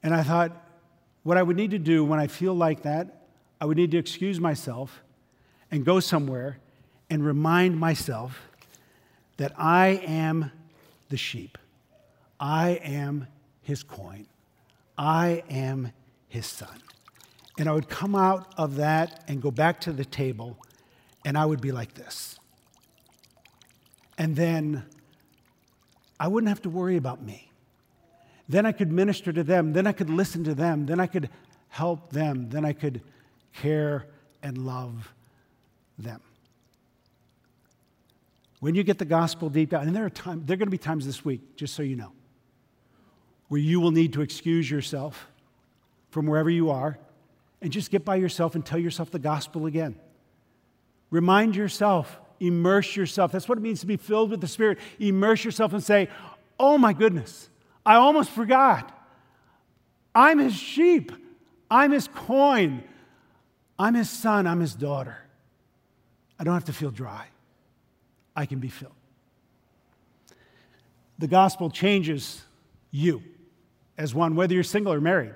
And 0.02 0.14
I 0.14 0.22
thought, 0.22 0.67
what 1.28 1.36
I 1.36 1.42
would 1.42 1.58
need 1.58 1.72
to 1.72 1.78
do 1.78 2.06
when 2.06 2.18
I 2.18 2.26
feel 2.26 2.54
like 2.54 2.84
that, 2.84 3.26
I 3.60 3.66
would 3.66 3.76
need 3.76 3.90
to 3.90 3.98
excuse 3.98 4.40
myself 4.40 5.02
and 5.70 5.84
go 5.84 6.00
somewhere 6.00 6.58
and 7.10 7.22
remind 7.22 7.78
myself 7.78 8.48
that 9.36 9.52
I 9.58 10.00
am 10.06 10.50
the 11.10 11.18
sheep. 11.18 11.58
I 12.40 12.80
am 12.82 13.26
his 13.60 13.82
coin. 13.82 14.26
I 14.96 15.42
am 15.50 15.92
his 16.28 16.46
son. 16.46 16.80
And 17.58 17.68
I 17.68 17.72
would 17.72 17.90
come 17.90 18.14
out 18.14 18.54
of 18.56 18.76
that 18.76 19.22
and 19.28 19.42
go 19.42 19.50
back 19.50 19.82
to 19.82 19.92
the 19.92 20.06
table, 20.06 20.56
and 21.26 21.36
I 21.36 21.44
would 21.44 21.60
be 21.60 21.72
like 21.72 21.92
this. 21.92 22.38
And 24.16 24.34
then 24.34 24.82
I 26.18 26.28
wouldn't 26.28 26.48
have 26.48 26.62
to 26.62 26.70
worry 26.70 26.96
about 26.96 27.20
me. 27.20 27.47
Then 28.48 28.64
I 28.64 28.72
could 28.72 28.90
minister 28.90 29.32
to 29.32 29.44
them. 29.44 29.72
Then 29.72 29.86
I 29.86 29.92
could 29.92 30.10
listen 30.10 30.44
to 30.44 30.54
them. 30.54 30.86
Then 30.86 31.00
I 31.00 31.06
could 31.06 31.28
help 31.68 32.12
them. 32.12 32.48
Then 32.48 32.64
I 32.64 32.72
could 32.72 33.02
care 33.52 34.06
and 34.42 34.58
love 34.58 35.12
them. 35.98 36.20
When 38.60 38.74
you 38.74 38.82
get 38.82 38.98
the 38.98 39.04
gospel 39.04 39.50
deep 39.50 39.70
down, 39.70 39.86
and 39.86 39.94
there 39.94 40.04
are 40.04 40.10
times, 40.10 40.46
there 40.46 40.54
are 40.54 40.58
going 40.58 40.66
to 40.66 40.70
be 40.70 40.78
times 40.78 41.06
this 41.06 41.24
week, 41.24 41.56
just 41.56 41.74
so 41.74 41.82
you 41.82 41.94
know, 41.94 42.12
where 43.48 43.60
you 43.60 43.80
will 43.80 43.92
need 43.92 44.14
to 44.14 44.22
excuse 44.22 44.70
yourself 44.70 45.28
from 46.10 46.26
wherever 46.26 46.50
you 46.50 46.70
are 46.70 46.98
and 47.60 47.72
just 47.72 47.90
get 47.90 48.04
by 48.04 48.16
yourself 48.16 48.54
and 48.54 48.64
tell 48.64 48.78
yourself 48.78 49.10
the 49.10 49.18
gospel 49.18 49.66
again. 49.66 49.96
Remind 51.10 51.56
yourself, 51.56 52.18
immerse 52.40 52.96
yourself. 52.96 53.32
That's 53.32 53.48
what 53.48 53.58
it 53.58 53.62
means 53.62 53.80
to 53.80 53.86
be 53.86 53.96
filled 53.96 54.30
with 54.30 54.40
the 54.40 54.48
Spirit. 54.48 54.78
Immerse 54.98 55.44
yourself 55.44 55.72
and 55.72 55.82
say, 55.82 56.08
Oh 56.60 56.76
my 56.76 56.92
goodness, 56.92 57.48
I 57.84 57.94
almost 57.96 58.30
forgot. 58.30 58.94
I'm 60.14 60.38
his 60.38 60.54
sheep, 60.54 61.12
I'm 61.70 61.92
his 61.92 62.08
coin, 62.08 62.82
I'm 63.78 63.94
his 63.94 64.10
son, 64.10 64.46
I'm 64.46 64.60
his 64.60 64.74
daughter. 64.74 65.18
I 66.38 66.44
don't 66.44 66.54
have 66.54 66.64
to 66.66 66.72
feel 66.72 66.90
dry, 66.90 67.26
I 68.34 68.46
can 68.46 68.58
be 68.58 68.68
filled. 68.68 68.92
The 71.18 71.28
gospel 71.28 71.70
changes 71.70 72.42
you 72.90 73.22
as 73.96 74.14
one, 74.14 74.36
whether 74.36 74.54
you're 74.54 74.62
single 74.62 74.92
or 74.92 75.00
married. 75.00 75.34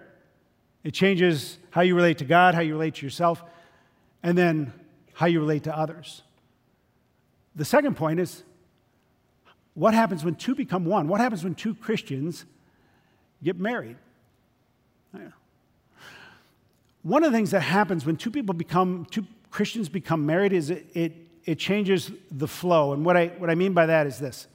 It 0.84 0.92
changes 0.94 1.58
how 1.70 1.82
you 1.82 1.94
relate 1.94 2.18
to 2.18 2.24
God, 2.24 2.54
how 2.54 2.60
you 2.60 2.72
relate 2.72 2.96
to 2.96 3.06
yourself, 3.06 3.42
and 4.22 4.38
then 4.38 4.72
how 5.14 5.26
you 5.26 5.40
relate 5.40 5.64
to 5.64 5.76
others. 5.76 6.22
The 7.54 7.64
second 7.64 7.96
point 7.96 8.20
is 8.20 8.42
what 9.74 9.94
happens 9.94 10.24
when 10.24 10.34
two 10.34 10.54
become 10.54 10.84
one? 10.84 11.08
What 11.08 11.20
happens 11.20 11.44
when 11.44 11.54
two 11.54 11.74
Christians 11.74 12.44
get 13.42 13.58
married? 13.58 13.96
One 17.02 17.24
of 17.24 17.32
the 17.32 17.36
things 17.36 17.50
that 17.50 17.60
happens 17.60 18.06
when 18.06 18.16
two 18.16 18.30
people 18.30 18.54
become, 18.54 19.06
two 19.10 19.26
Christians 19.50 19.88
become 19.88 20.24
married 20.24 20.52
is 20.52 20.70
it, 20.70 20.86
it, 20.94 21.12
it 21.44 21.58
changes 21.58 22.12
the 22.30 22.46
flow. 22.46 22.92
And 22.92 23.04
what 23.04 23.16
I, 23.16 23.28
what 23.38 23.50
I 23.50 23.54
mean 23.54 23.72
by 23.72 23.86
that 23.86 24.06
is 24.06 24.18
this. 24.18 24.46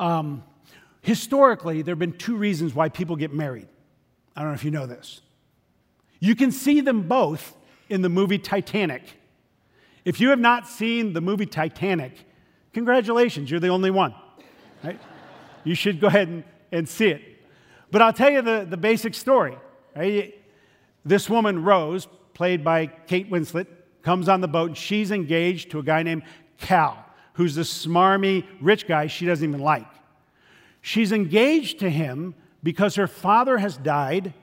Um, 0.00 0.42
historically, 1.00 1.82
there 1.82 1.92
have 1.92 2.00
been 2.00 2.18
two 2.18 2.36
reasons 2.36 2.74
why 2.74 2.88
people 2.88 3.14
get 3.14 3.32
married. 3.32 3.68
I 4.34 4.40
don't 4.40 4.50
know 4.50 4.54
if 4.54 4.64
you 4.64 4.72
know 4.72 4.86
this. 4.86 5.20
You 6.18 6.34
can 6.34 6.50
see 6.50 6.80
them 6.80 7.02
both 7.02 7.56
in 7.88 8.02
the 8.02 8.08
movie 8.08 8.38
Titanic. 8.38 9.02
If 10.04 10.20
you 10.20 10.30
have 10.30 10.40
not 10.40 10.66
seen 10.66 11.12
the 11.12 11.20
movie 11.20 11.46
Titanic, 11.46 12.12
congratulations, 12.74 13.50
you're 13.50 13.60
the 13.60 13.68
only 13.68 13.90
one. 13.90 14.14
Right? 14.82 15.00
you 15.64 15.74
should 15.74 15.98
go 15.98 16.06
ahead 16.06 16.28
and, 16.28 16.44
and 16.70 16.88
see 16.88 17.08
it. 17.08 17.22
But 17.90 18.02
I'll 18.02 18.12
tell 18.12 18.30
you 18.30 18.42
the, 18.42 18.66
the 18.68 18.76
basic 18.76 19.14
story. 19.14 19.56
Right? 19.96 20.38
This 21.04 21.28
woman, 21.28 21.64
Rose, 21.64 22.06
played 22.34 22.62
by 22.62 22.86
Kate 22.86 23.30
Winslet, 23.30 23.66
comes 24.02 24.28
on 24.28 24.40
the 24.40 24.48
boat 24.48 24.68
and 24.68 24.76
she's 24.76 25.10
engaged 25.10 25.70
to 25.70 25.78
a 25.78 25.82
guy 25.82 26.02
named 26.02 26.22
Cal, 26.58 27.02
who's 27.34 27.54
the 27.54 27.62
smarmy 27.62 28.46
rich 28.60 28.86
guy 28.86 29.06
she 29.06 29.24
doesn't 29.24 29.48
even 29.48 29.60
like. 29.60 29.86
She's 30.82 31.12
engaged 31.12 31.78
to 31.80 31.88
him 31.88 32.34
because 32.62 32.96
her 32.96 33.06
father 33.06 33.58
has 33.58 33.78
died 33.78 34.34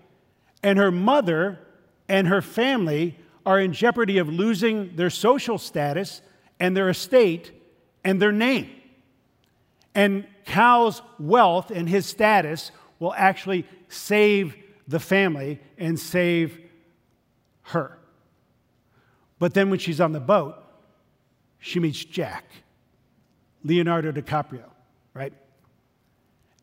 and 0.63 0.79
her 0.79 0.91
mother 0.91 1.59
and 2.09 2.27
her 2.27 2.41
family 2.41 3.17
are 3.45 3.59
in 3.59 3.73
jeopardy 3.73 4.17
of 4.17 4.27
losing 4.27 4.95
their 4.95 5.09
social 5.09 5.57
status 5.57 6.21
and 6.59 6.75
their 6.75 6.89
estate 6.89 7.51
and 8.03 8.21
their 8.21 8.31
name. 8.31 8.69
And 9.93 10.25
Cal's 10.45 11.01
wealth 11.19 11.71
and 11.71 11.87
his 11.87 12.05
status 12.05 12.71
will 12.99 13.13
actually 13.13 13.65
save 13.89 14.55
the 14.87 14.99
family 14.99 15.59
and 15.77 15.99
save 15.99 16.57
her. 17.63 17.97
But 19.39 19.53
then 19.53 19.69
when 19.69 19.79
she's 19.79 19.99
on 19.99 20.11
the 20.11 20.19
boat, 20.19 20.55
she 21.59 21.79
meets 21.79 22.03
Jack, 22.03 22.45
Leonardo 23.63 24.11
DiCaprio, 24.11 24.65
right? 25.13 25.33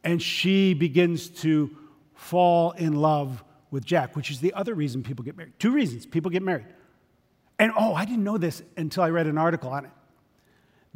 And 0.04 0.23
she 0.23 0.75
begins 0.75 1.28
to 1.42 1.71
fall 2.14 2.73
in 2.73 2.95
love 2.95 3.42
with 3.71 3.85
Jack, 3.85 4.16
which 4.16 4.30
is 4.30 4.40
the 4.40 4.54
other 4.54 4.75
reason 4.75 5.02
people 5.02 5.25
get 5.25 5.37
married. 5.37 5.52
Two 5.59 5.71
reasons 5.71 6.07
people 6.07 6.30
get 6.30 6.42
married. 6.42 6.66
And 7.59 7.73
oh, 7.76 7.95
I 7.95 8.04
didn't 8.04 8.25
know 8.25 8.38
this 8.38 8.62
until 8.76 9.02
I 9.02 9.11
read 9.11 9.26
an 9.26 9.38
article 9.38 9.71
on 9.71 9.85
it. 9.85 9.90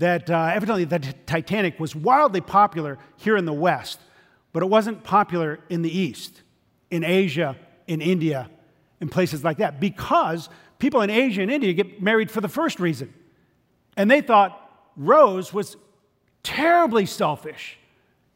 That 0.03 0.29
uh, 0.29 0.51
evidently 0.53 0.83
the 0.83 0.99
Titanic 1.27 1.79
was 1.79 1.95
wildly 1.95 2.41
popular 2.41 2.99
here 3.19 3.37
in 3.37 3.45
the 3.45 3.53
West, 3.53 4.01
but 4.53 4.65
it 4.65 4.67
wasn't 4.67 5.05
popular 5.05 5.61
in 5.69 5.83
the 5.83 5.97
East, 5.97 6.43
in 6.91 7.05
Asia, 7.05 7.57
in 7.87 8.01
India, 8.01 8.51
in 9.01 9.09
places 9.09 9.45
like 9.45 9.59
that, 9.59 9.79
because 9.79 10.49
people 10.81 11.03
in 11.03 11.11
Asia 11.11 11.41
and 11.41 11.53
India 11.53 11.73
get 11.73 12.03
married 12.03 12.33
for 12.33 12.41
the 12.41 12.49
first 12.49 12.81
reason. 12.81 13.15
And 13.97 14.11
they 14.11 14.21
thought 14.21 14.91
Rose 14.97 15.55
was 15.55 15.77
terribly 16.43 17.07
selfish 17.07 17.79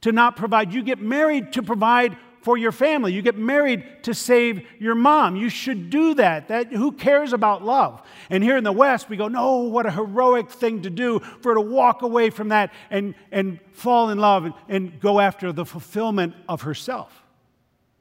to 0.02 0.12
not 0.12 0.36
provide. 0.36 0.72
You 0.72 0.84
get 0.84 1.00
married 1.00 1.52
to 1.54 1.64
provide 1.64 2.16
for 2.46 2.56
your 2.56 2.70
family. 2.70 3.12
You 3.12 3.22
get 3.22 3.36
married 3.36 4.04
to 4.04 4.14
save 4.14 4.64
your 4.78 4.94
mom. 4.94 5.34
You 5.34 5.48
should 5.48 5.90
do 5.90 6.14
that. 6.14 6.46
that. 6.46 6.72
Who 6.72 6.92
cares 6.92 7.32
about 7.32 7.64
love? 7.64 8.00
And 8.30 8.40
here 8.40 8.56
in 8.56 8.62
the 8.62 8.70
West, 8.70 9.08
we 9.08 9.16
go, 9.16 9.26
no, 9.26 9.62
what 9.62 9.84
a 9.84 9.90
heroic 9.90 10.48
thing 10.48 10.82
to 10.82 10.90
do 10.90 11.18
for 11.40 11.48
her 11.48 11.54
to 11.56 11.60
walk 11.60 12.02
away 12.02 12.30
from 12.30 12.50
that 12.50 12.72
and, 12.88 13.16
and 13.32 13.58
fall 13.72 14.10
in 14.10 14.18
love 14.18 14.44
and, 14.44 14.54
and 14.68 15.00
go 15.00 15.18
after 15.18 15.50
the 15.50 15.64
fulfillment 15.64 16.36
of 16.48 16.62
herself. 16.62 17.24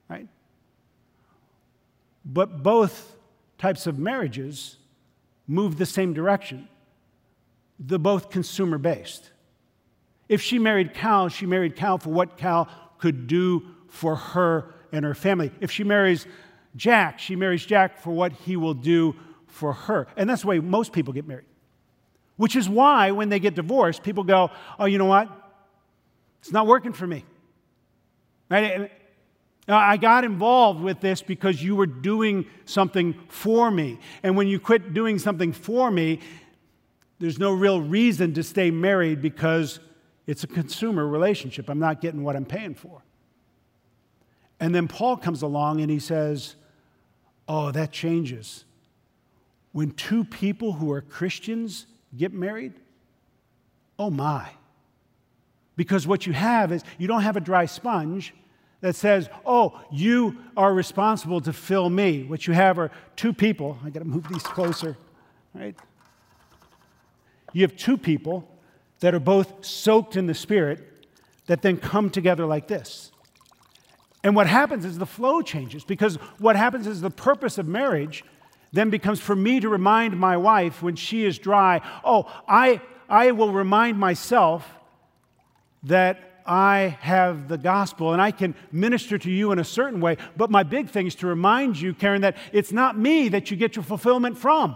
Right? 0.08 0.27
But 2.23 2.62
both 2.62 3.15
types 3.58 3.88
of 3.88 3.97
marriages 3.97 4.77
move 5.47 5.79
the 5.79 5.88
same 5.88 6.13
direction. 6.13 6.69
They're 7.79 7.97
both 7.97 8.29
consumer 8.29 8.77
based. 8.77 9.31
If 10.29 10.43
she 10.43 10.60
married 10.60 10.93
Cal, 10.93 11.29
she 11.29 11.47
married 11.47 11.75
Cal 11.75 11.97
for 11.97 12.12
what 12.12 12.38
Cal 12.38 12.69
could 12.99 13.25
do 13.25 13.74
for 13.95 14.15
her 14.15 14.73
and 14.91 15.05
her 15.05 15.13
family. 15.13 15.51
If 15.62 15.71
she 15.71 15.84
marries 15.84 16.27
Jack, 16.75 17.17
she 17.17 17.36
marries 17.36 17.65
Jack 17.65 17.97
for 17.99 18.12
what 18.12 18.34
he 18.34 18.58
will 18.58 18.73
do 18.73 19.15
for 19.47 19.71
her. 19.71 20.08
And 20.17 20.29
that's 20.29 20.41
the 20.41 20.49
way 20.49 20.60
most 20.60 20.91
people 20.91 21.13
get 21.13 21.25
married. 21.25 21.45
Which 22.36 22.58
is 22.58 22.67
why 22.67 23.12
when 23.12 23.29
they 23.29 23.39
get 23.39 23.55
divorced, 23.55 24.03
people 24.03 24.25
go, 24.25 24.51
oh, 24.77 24.86
you 24.86 24.97
know 24.97 25.05
what? 25.05 25.29
It's 26.41 26.51
not 26.51 26.67
working 26.67 26.91
for 26.91 27.08
me. 27.08 27.23
Right? 28.49 28.91
Uh, 29.67 29.73
I 29.73 29.95
got 29.95 30.25
involved 30.25 30.81
with 30.81 30.99
this 30.99 31.21
because 31.21 31.63
you 31.63 31.77
were 31.77 31.88
doing 31.88 32.45
something 32.65 33.15
for 33.29 33.71
me. 33.71 33.99
And 34.21 34.36
when 34.36 34.47
you 34.47 34.60
quit 34.60 34.93
doing 34.93 35.17
something 35.17 35.53
for 35.53 35.89
me, 35.89 36.19
there's 37.19 37.39
no 37.39 37.53
real 37.53 37.79
reason 37.79 38.34
to 38.34 38.43
stay 38.43 38.69
married 38.71 39.21
because 39.21 39.79
it's 40.27 40.43
a 40.43 40.47
consumer 40.47 41.08
relationship. 41.08 41.69
I'm 41.69 41.79
not 41.79 42.01
getting 42.01 42.23
what 42.23 42.36
I'm 42.36 42.45
paying 42.45 42.75
for. 42.75 43.01
And 44.60 44.74
then 44.74 44.88
Paul 44.88 45.18
comes 45.18 45.41
along 45.41 45.82
and 45.82 45.91
he 45.91 46.00
says, 46.00 46.56
Oh, 47.48 47.72
that 47.72 47.91
changes. 47.91 48.65
When 49.72 49.91
two 49.91 50.24
people 50.24 50.74
who 50.74 50.91
are 50.91 51.02
Christians 51.02 51.86
get 52.18 52.34
married, 52.34 52.74
oh 54.00 54.10
my. 54.10 54.50
Because 55.76 56.08
what 56.08 56.26
you 56.26 56.34
have 56.34 56.72
is 56.72 56.84
you 56.98 57.08
don't 57.08 57.22
have 57.22 57.36
a 57.36 57.41
dry 57.41 57.65
sponge 57.65 58.34
that 58.82 58.96
says, 58.96 59.30
oh, 59.46 59.82
you 59.91 60.38
are 60.56 60.74
responsible 60.74 61.41
to 61.41 61.52
fill 61.52 61.89
me. 61.89 62.24
What 62.24 62.48
you 62.48 62.54
have 62.54 62.78
are 62.78 62.91
two 63.15 63.34
people. 63.34 63.78
I 63.84 63.89
got 63.89 64.00
to 64.00 64.06
move 64.06 64.28
these 64.28 64.44
closer, 64.44 64.96
right? 65.54 65.76
You 67.52 67.63
have 67.63 67.76
two 67.76 67.98
people 67.98 68.50
that 69.00 69.13
are 69.13 69.20
both 69.20 69.65
soaked 69.65 70.15
in 70.15 70.28
the 70.28 70.34
Spirit 70.34 71.08
that 71.48 71.62
then 71.62 71.78
come 71.78 72.10
together 72.10 72.46
like 72.46 72.68
this. 72.68 73.12
And 74.25 74.35
what 74.35 74.47
happens 74.47 74.85
is 74.85 74.97
the 74.97 75.05
flow 75.05 75.43
changes 75.43 75.85
because 75.85 76.15
what 76.39 76.55
happens 76.55 76.88
is 76.88 76.99
the 76.99 77.11
purpose 77.11 77.59
of 77.59 77.67
marriage 77.67 78.25
then 78.73 78.89
becomes 78.89 79.19
for 79.19 79.35
me 79.35 79.59
to 79.59 79.69
remind 79.69 80.19
my 80.19 80.35
wife 80.35 80.81
when 80.81 80.95
she 80.95 81.25
is 81.25 81.38
dry, 81.38 81.79
oh, 82.03 82.25
I, 82.47 82.81
I 83.07 83.33
will 83.33 83.53
remind 83.53 83.99
myself 83.99 84.67
that 85.83 86.41
I 86.43 86.97
have 87.01 87.47
the 87.47 87.59
gospel 87.59 88.13
and 88.13 88.21
I 88.21 88.31
can 88.31 88.55
minister 88.71 89.19
to 89.19 89.29
you 89.29 89.51
in 89.51 89.59
a 89.59 89.63
certain 89.63 90.01
way. 90.01 90.17
But 90.35 90.49
my 90.49 90.63
big 90.63 90.89
thing 90.89 91.05
is 91.05 91.13
to 91.17 91.27
remind 91.27 91.79
you, 91.79 91.93
Karen, 91.93 92.21
that 92.21 92.35
it's 92.51 92.71
not 92.71 92.97
me 92.97 93.29
that 93.29 93.51
you 93.51 93.57
get 93.57 93.75
your 93.75 93.83
fulfillment 93.83 94.39
from. 94.39 94.75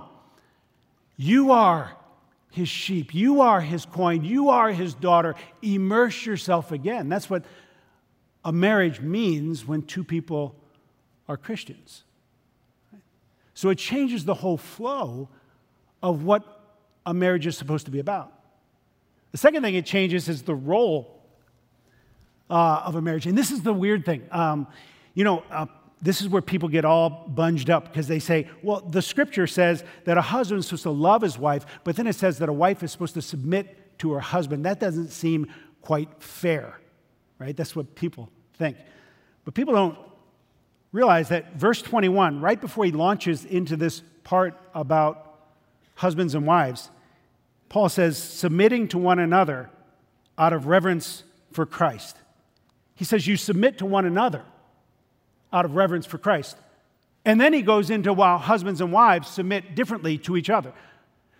You 1.18 1.54
are 1.54 1.98
his 2.52 2.70
sheep. 2.70 3.16
You 3.16 3.42
are 3.42 3.62
his 3.62 3.88
coin. 3.88 4.24
You 4.24 4.50
are 4.50 4.72
his 4.72 4.94
daughter. 4.94 5.34
Immerse 5.64 6.24
yourself 6.24 6.72
again. 6.72 7.10
That's 7.10 7.32
what 7.32 7.46
a 8.44 8.52
marriage 8.52 9.02
means 9.02 9.66
when 9.66 9.82
two 9.84 10.04
people 10.04 10.56
are 11.28 11.38
Christians. 11.38 12.04
So 13.54 13.70
it 13.70 13.78
changes 13.78 14.26
the 14.26 14.34
whole 14.34 14.58
flow 14.58 15.30
of 16.02 16.24
what 16.24 16.44
a 17.06 17.14
marriage 17.14 17.46
is 17.46 17.58
supposed 17.58 17.86
to 17.86 17.92
be 17.92 18.00
about. 18.00 18.34
The 19.32 19.38
second 19.38 19.62
thing 19.64 19.76
it 19.76 19.86
changes 19.86 20.30
is 20.30 20.44
the 20.44 20.56
role 20.56 21.22
uh, 22.50 22.84
of 22.86 22.96
a 22.96 23.02
marriage. 23.02 23.28
And 23.28 23.38
this 23.38 23.52
is 23.52 23.62
the 23.62 23.74
weird 23.74 24.06
thing. 24.06 24.24
Um, 24.32 24.68
you 25.14 25.24
know, 25.24 25.44
uh, 25.52 25.66
this 26.02 26.22
is 26.22 26.30
where 26.30 26.42
people 26.42 26.70
get 26.70 26.86
all 26.86 27.10
bunged 27.28 27.70
up 27.70 27.92
because 27.92 28.08
they 28.08 28.20
say, 28.20 28.48
well, 28.64 28.80
the 28.80 29.02
scripture 29.02 29.46
says 29.46 29.84
that 30.06 30.18
a 30.18 30.22
husband 30.22 30.60
is 30.60 30.66
supposed 30.66 30.84
to 30.84 30.92
love 30.92 31.22
his 31.22 31.38
wife, 31.38 31.66
but 31.84 31.98
then 31.98 32.08
it 32.08 32.16
says 32.16 32.40
that 32.40 32.48
a 32.48 32.54
wife 32.54 32.82
is 32.82 32.92
supposed 32.92 33.16
to 33.16 33.22
submit 33.22 34.00
to 34.00 34.14
her 34.14 34.22
husband. 34.22 34.66
That 34.66 34.80
doesn't 34.80 35.10
seem 35.10 35.52
quite 35.82 36.24
fair 36.24 36.80
right? 37.40 37.56
That's 37.56 37.76
what 37.76 37.96
people 37.96 38.30
think. 38.58 38.78
But 39.46 39.54
people 39.54 39.74
don't 39.74 39.98
realize 40.92 41.30
that 41.30 41.56
verse 41.56 41.82
21, 41.82 42.42
right 42.42 42.60
before 42.60 42.86
he 42.86 42.92
launches 42.92 43.46
into 43.46 43.76
this 43.76 44.02
part 44.24 44.60
about 44.76 45.40
husbands 45.96 46.36
and 46.36 46.46
wives, 46.46 46.90
Paul 47.70 47.90
says, 47.90 48.22
submitting 48.22 48.88
to 48.90 48.98
one 48.98 49.20
another 49.20 49.70
out 50.38 50.54
of 50.54 50.68
reverence 50.68 51.24
for 51.52 51.66
Christ. 51.66 52.18
He 52.96 53.06
says, 53.06 53.28
You 53.28 53.38
submit 53.38 53.78
to 53.80 53.86
one 53.86 54.06
another 54.06 54.44
out 55.54 55.66
of 55.66 55.76
reverence 55.76 56.06
for 56.06 56.18
Christ. 56.18 56.58
And 57.26 57.40
then 57.40 57.54
he 57.54 57.62
goes 57.62 57.90
into 57.90 58.14
while 58.14 58.38
husbands 58.38 58.82
and 58.82 58.92
wives 58.92 59.28
submit 59.28 59.76
differently 59.76 60.18
to 60.20 60.38
each 60.38 60.50
other. 60.50 60.74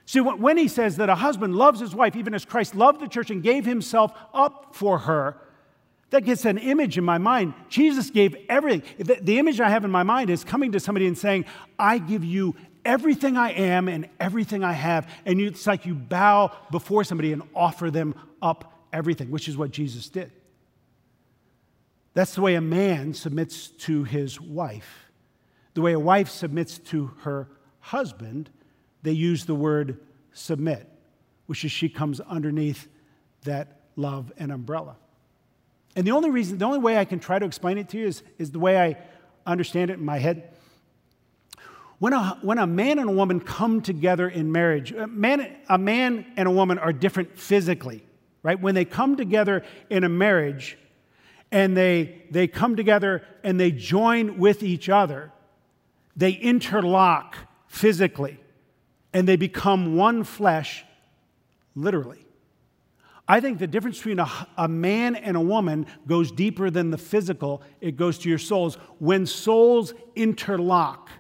See, 0.06 0.20
when 0.20 0.58
he 0.58 0.68
says 0.68 0.98
that 0.98 1.10
a 1.10 1.16
husband 1.16 1.56
loves 1.56 1.80
his 1.80 1.94
wife, 1.94 2.16
even 2.16 2.34
as 2.34 2.44
Christ 2.44 2.76
loved 2.76 3.00
the 3.00 3.08
church 3.08 3.30
and 3.30 3.44
gave 3.44 3.66
himself 3.66 4.12
up 4.34 4.76
for 4.76 5.00
her, 5.00 5.38
that 6.12 6.26
gets 6.26 6.46
an 6.46 6.58
image 6.58 6.98
in 6.98 7.04
my 7.04 7.18
mind. 7.18 7.54
Jesus 7.70 8.10
gave 8.10 8.36
everything. 8.50 8.84
The, 8.98 9.20
the 9.22 9.40
image 9.40 9.60
I 9.60 9.70
have 9.70 9.86
in 9.86 9.92
my 9.92 10.04
mind 10.04 10.30
is 10.30 10.44
coming 10.44 10.72
to 10.72 10.80
somebody 10.80 11.08
and 11.08 11.18
saying, 11.18 11.46
I 11.78 12.00
give 12.00 12.24
you 12.24 12.56
everything 12.84 13.38
I 13.38 13.52
am 13.52 13.88
and 13.88 14.10
everything 14.20 14.64
I 14.64 14.74
have. 14.74 15.10
And 15.26 15.40
it's 15.40 15.68
like 15.68 15.86
you 15.86 15.94
bow 15.94 16.52
before 16.72 17.04
somebody 17.04 17.32
and 17.32 17.44
offer 17.54 17.92
them 17.92 18.16
up 18.42 18.74
everything, 18.92 19.30
which 19.30 19.48
is 19.48 19.58
what 19.58 19.72
Jesus 19.72 20.10
did. 20.10 20.32
That's 22.14 22.34
the 22.34 22.42
way 22.42 22.56
a 22.56 22.62
man 22.62 23.14
submits 23.14 23.68
to 23.68 24.04
his 24.04 24.42
wife. 24.42 25.12
The 25.76 25.82
way 25.82 25.94
a 25.94 26.00
wife 26.00 26.30
submits 26.30 26.80
to 26.80 27.12
her 27.22 27.48
husband, 27.80 28.50
they 29.04 29.12
use 29.12 29.46
the 29.46 29.56
word 29.56 30.00
submit, 30.34 30.90
which 31.46 31.64
is 31.64 31.72
she 31.72 31.88
comes 31.88 32.20
underneath 32.20 32.88
that 33.44 33.82
love 33.96 34.32
and 34.38 34.52
umbrella. 34.52 34.98
And 36.00 36.08
the 36.08 36.12
only 36.12 36.30
reason, 36.30 36.58
the 36.58 36.64
only 36.64 36.80
way 36.80 36.98
I 36.98 37.04
can 37.04 37.20
try 37.20 37.40
to 37.40 37.46
explain 37.46 37.78
it 37.78 37.90
to 37.90 37.98
you 37.98 38.08
is, 38.08 38.24
is 38.38 38.52
the 38.52 38.60
way 38.60 38.80
I 38.80 38.96
understand 39.46 39.92
it 39.92 39.96
in 39.96 40.06
my 40.06 40.18
head. 40.18 40.50
When 41.98 42.14
a, 42.14 42.40
when 42.42 42.58
a 42.58 42.66
man 42.66 43.00
and 43.00 43.10
a 43.10 43.12
woman 43.12 43.42
come 43.42 43.82
together 43.82 44.30
in 44.30 44.50
marriage, 44.50 44.94
a 44.94 45.08
man, 45.08 45.58
a 45.68 45.78
man 45.78 46.26
and 46.38 46.48
a 46.48 46.52
woman 46.52 46.80
are 46.80 46.94
different 46.94 47.38
physically, 47.38 48.02
right? 48.44 48.58
When 48.58 48.76
they 48.76 48.86
come 48.86 49.18
together 49.18 49.66
in 49.90 50.06
a 50.06 50.10
marriage 50.10 50.78
and 51.52 51.76
they, 51.76 52.24
they 52.32 52.48
come 52.48 52.78
together 52.78 53.22
and 53.44 53.60
they 53.60 53.70
join 53.70 54.38
with 54.38 54.64
each 54.64 54.88
other, 54.88 55.34
they 56.16 56.32
interlock 56.32 57.36
physically 57.68 58.40
and 59.12 59.28
they 59.28 59.36
become 59.36 59.98
one 59.98 60.24
flesh 60.24 60.86
literally. 61.76 62.26
I 63.30 63.40
think 63.40 63.60
the 63.60 63.68
difference 63.68 63.98
between 63.98 64.20
a, 64.20 64.48
a, 64.58 64.68
man 64.68 65.16
and 65.16 65.38
a 65.38 65.42
woman 65.42 65.86
goes 66.08 66.32
deeper 66.32 66.72
than 66.72 66.90
the 66.90 66.98
physical, 66.98 67.62
it 67.80 67.96
goes 67.96 68.18
to 68.20 68.30
your 68.30 68.40
souls. 68.40 68.76
When 68.98 69.28
souls 69.28 69.94
interlock, 70.16 71.12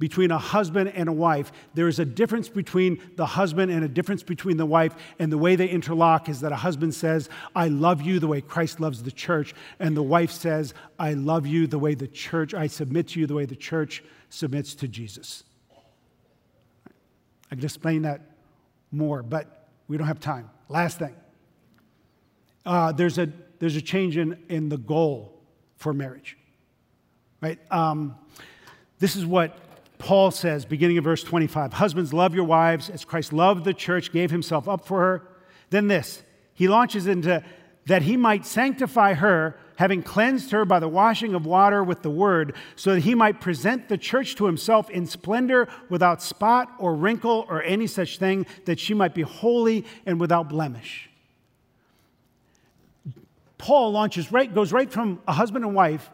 between 0.00 0.30
a 0.30 0.38
husband 0.38 0.90
and 0.96 1.08
a 1.08 1.12
wife. 1.12 1.52
There 1.74 1.86
is 1.86 1.98
a 1.98 2.06
difference 2.06 2.48
between 2.48 3.00
the 3.16 3.26
husband 3.26 3.70
and 3.70 3.84
a 3.84 3.88
difference 3.88 4.22
between 4.22 4.56
the 4.56 4.64
wife. 4.64 4.94
And 5.18 5.30
the 5.30 5.38
way 5.38 5.56
they 5.56 5.68
interlock 5.68 6.28
is 6.28 6.40
that 6.40 6.50
a 6.50 6.56
husband 6.56 6.94
says, 6.94 7.28
I 7.54 7.68
love 7.68 8.00
you 8.00 8.18
the 8.18 8.26
way 8.26 8.40
Christ 8.40 8.80
loves 8.80 9.02
the 9.02 9.12
church. 9.12 9.54
And 9.78 9.94
the 9.94 10.02
wife 10.02 10.32
says, 10.32 10.72
I 10.98 11.12
love 11.12 11.46
you 11.46 11.66
the 11.66 11.78
way 11.78 11.94
the 11.94 12.08
church, 12.08 12.54
I 12.54 12.66
submit 12.66 13.08
to 13.08 13.20
you 13.20 13.26
the 13.26 13.34
way 13.34 13.44
the 13.44 13.54
church 13.54 14.02
submits 14.30 14.74
to 14.76 14.88
Jesus. 14.88 15.44
I 17.52 17.56
can 17.56 17.62
explain 17.62 18.02
that 18.02 18.22
more, 18.90 19.22
but 19.22 19.59
we 19.90 19.96
don't 19.96 20.06
have 20.06 20.20
time. 20.20 20.48
Last 20.68 21.00
thing 21.00 21.16
uh, 22.64 22.92
there's, 22.92 23.18
a, 23.18 23.28
there's 23.58 23.74
a 23.74 23.82
change 23.82 24.16
in, 24.16 24.38
in 24.48 24.68
the 24.68 24.78
goal 24.78 25.42
for 25.78 25.92
marriage. 25.92 26.38
Right? 27.40 27.58
Um, 27.72 28.14
this 29.00 29.16
is 29.16 29.26
what 29.26 29.58
Paul 29.98 30.30
says, 30.30 30.64
beginning 30.64 30.96
of 30.98 31.04
verse 31.04 31.24
25 31.24 31.72
Husbands, 31.72 32.12
love 32.12 32.36
your 32.36 32.44
wives 32.44 32.88
as 32.88 33.04
Christ 33.04 33.32
loved 33.32 33.64
the 33.64 33.74
church, 33.74 34.12
gave 34.12 34.30
himself 34.30 34.68
up 34.68 34.86
for 34.86 35.00
her. 35.00 35.28
Then 35.70 35.88
this, 35.88 36.22
he 36.54 36.68
launches 36.68 37.08
into 37.08 37.42
that 37.86 38.02
he 38.02 38.16
might 38.16 38.46
sanctify 38.46 39.14
her, 39.14 39.58
having 39.80 40.02
cleansed 40.02 40.50
her 40.50 40.66
by 40.66 40.78
the 40.78 40.86
washing 40.86 41.34
of 41.34 41.46
water 41.46 41.82
with 41.82 42.02
the 42.02 42.10
word, 42.10 42.54
so 42.76 42.94
that 42.94 43.00
he 43.00 43.14
might 43.14 43.40
present 43.40 43.88
the 43.88 43.96
church 43.96 44.34
to 44.34 44.44
himself 44.44 44.90
in 44.90 45.06
splendor, 45.06 45.66
without 45.88 46.20
spot 46.20 46.70
or 46.78 46.94
wrinkle 46.94 47.46
or 47.48 47.62
any 47.62 47.86
such 47.86 48.18
thing, 48.18 48.44
that 48.66 48.78
she 48.78 48.92
might 48.92 49.14
be 49.14 49.22
holy 49.22 49.86
and 50.04 50.20
without 50.20 50.50
blemish. 50.50 51.08
Paul 53.56 53.92
launches 53.92 54.30
right, 54.30 54.54
goes 54.54 54.70
right 54.70 54.92
from 54.92 55.18
a 55.26 55.32
husband 55.32 55.64
and 55.64 55.74
wife 55.74 56.10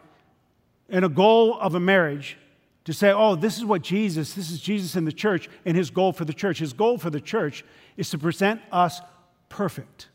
and 0.87 1.03
a 1.03 1.09
goal 1.09 1.59
of 1.59 1.75
a 1.75 1.79
marriage 1.81 2.37
to 2.85 2.93
say, 2.93 3.11
oh, 3.11 3.35
this 3.35 3.57
is 3.57 3.65
what 3.65 3.81
Jesus, 3.81 4.33
this 4.33 4.49
is 4.49 4.61
Jesus 4.61 4.95
in 4.95 5.03
the 5.03 5.11
church 5.11 5.49
and 5.65 5.75
his 5.75 5.89
goal 5.89 6.13
for 6.13 6.23
the 6.23 6.33
church. 6.33 6.59
His 6.59 6.71
goal 6.71 6.97
for 6.97 7.09
the 7.09 7.19
church 7.19 7.65
is 7.97 8.09
to 8.11 8.17
present 8.17 8.61
us 8.71 9.01
perfect, 9.49 10.07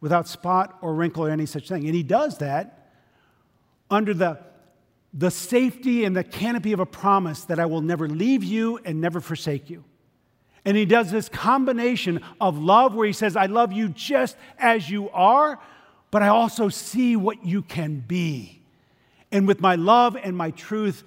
without 0.00 0.26
spot 0.26 0.78
or 0.80 0.94
wrinkle 0.94 1.26
or 1.26 1.30
any 1.30 1.44
such 1.44 1.68
thing. 1.68 1.84
And 1.84 1.94
he 1.94 2.02
does 2.02 2.38
that 2.38 2.72
under 3.90 4.14
the, 4.14 4.38
the 5.12 5.30
safety 5.30 6.04
and 6.04 6.16
the 6.16 6.24
canopy 6.24 6.72
of 6.72 6.80
a 6.80 6.86
promise 6.86 7.44
that 7.44 7.58
I 7.58 7.66
will 7.66 7.80
never 7.80 8.08
leave 8.08 8.44
you 8.44 8.78
and 8.84 9.00
never 9.00 9.20
forsake 9.20 9.70
you. 9.70 9.84
And 10.64 10.76
he 10.76 10.84
does 10.84 11.12
this 11.12 11.28
combination 11.28 12.22
of 12.40 12.58
love 12.58 12.94
where 12.94 13.06
he 13.06 13.12
says, 13.12 13.36
I 13.36 13.46
love 13.46 13.72
you 13.72 13.88
just 13.88 14.36
as 14.58 14.90
you 14.90 15.08
are, 15.10 15.60
but 16.10 16.22
I 16.22 16.28
also 16.28 16.68
see 16.68 17.14
what 17.14 17.44
you 17.44 17.62
can 17.62 18.00
be. 18.00 18.62
And 19.30 19.46
with 19.46 19.60
my 19.60 19.76
love 19.76 20.16
and 20.16 20.36
my 20.36 20.50
truth, 20.50 21.04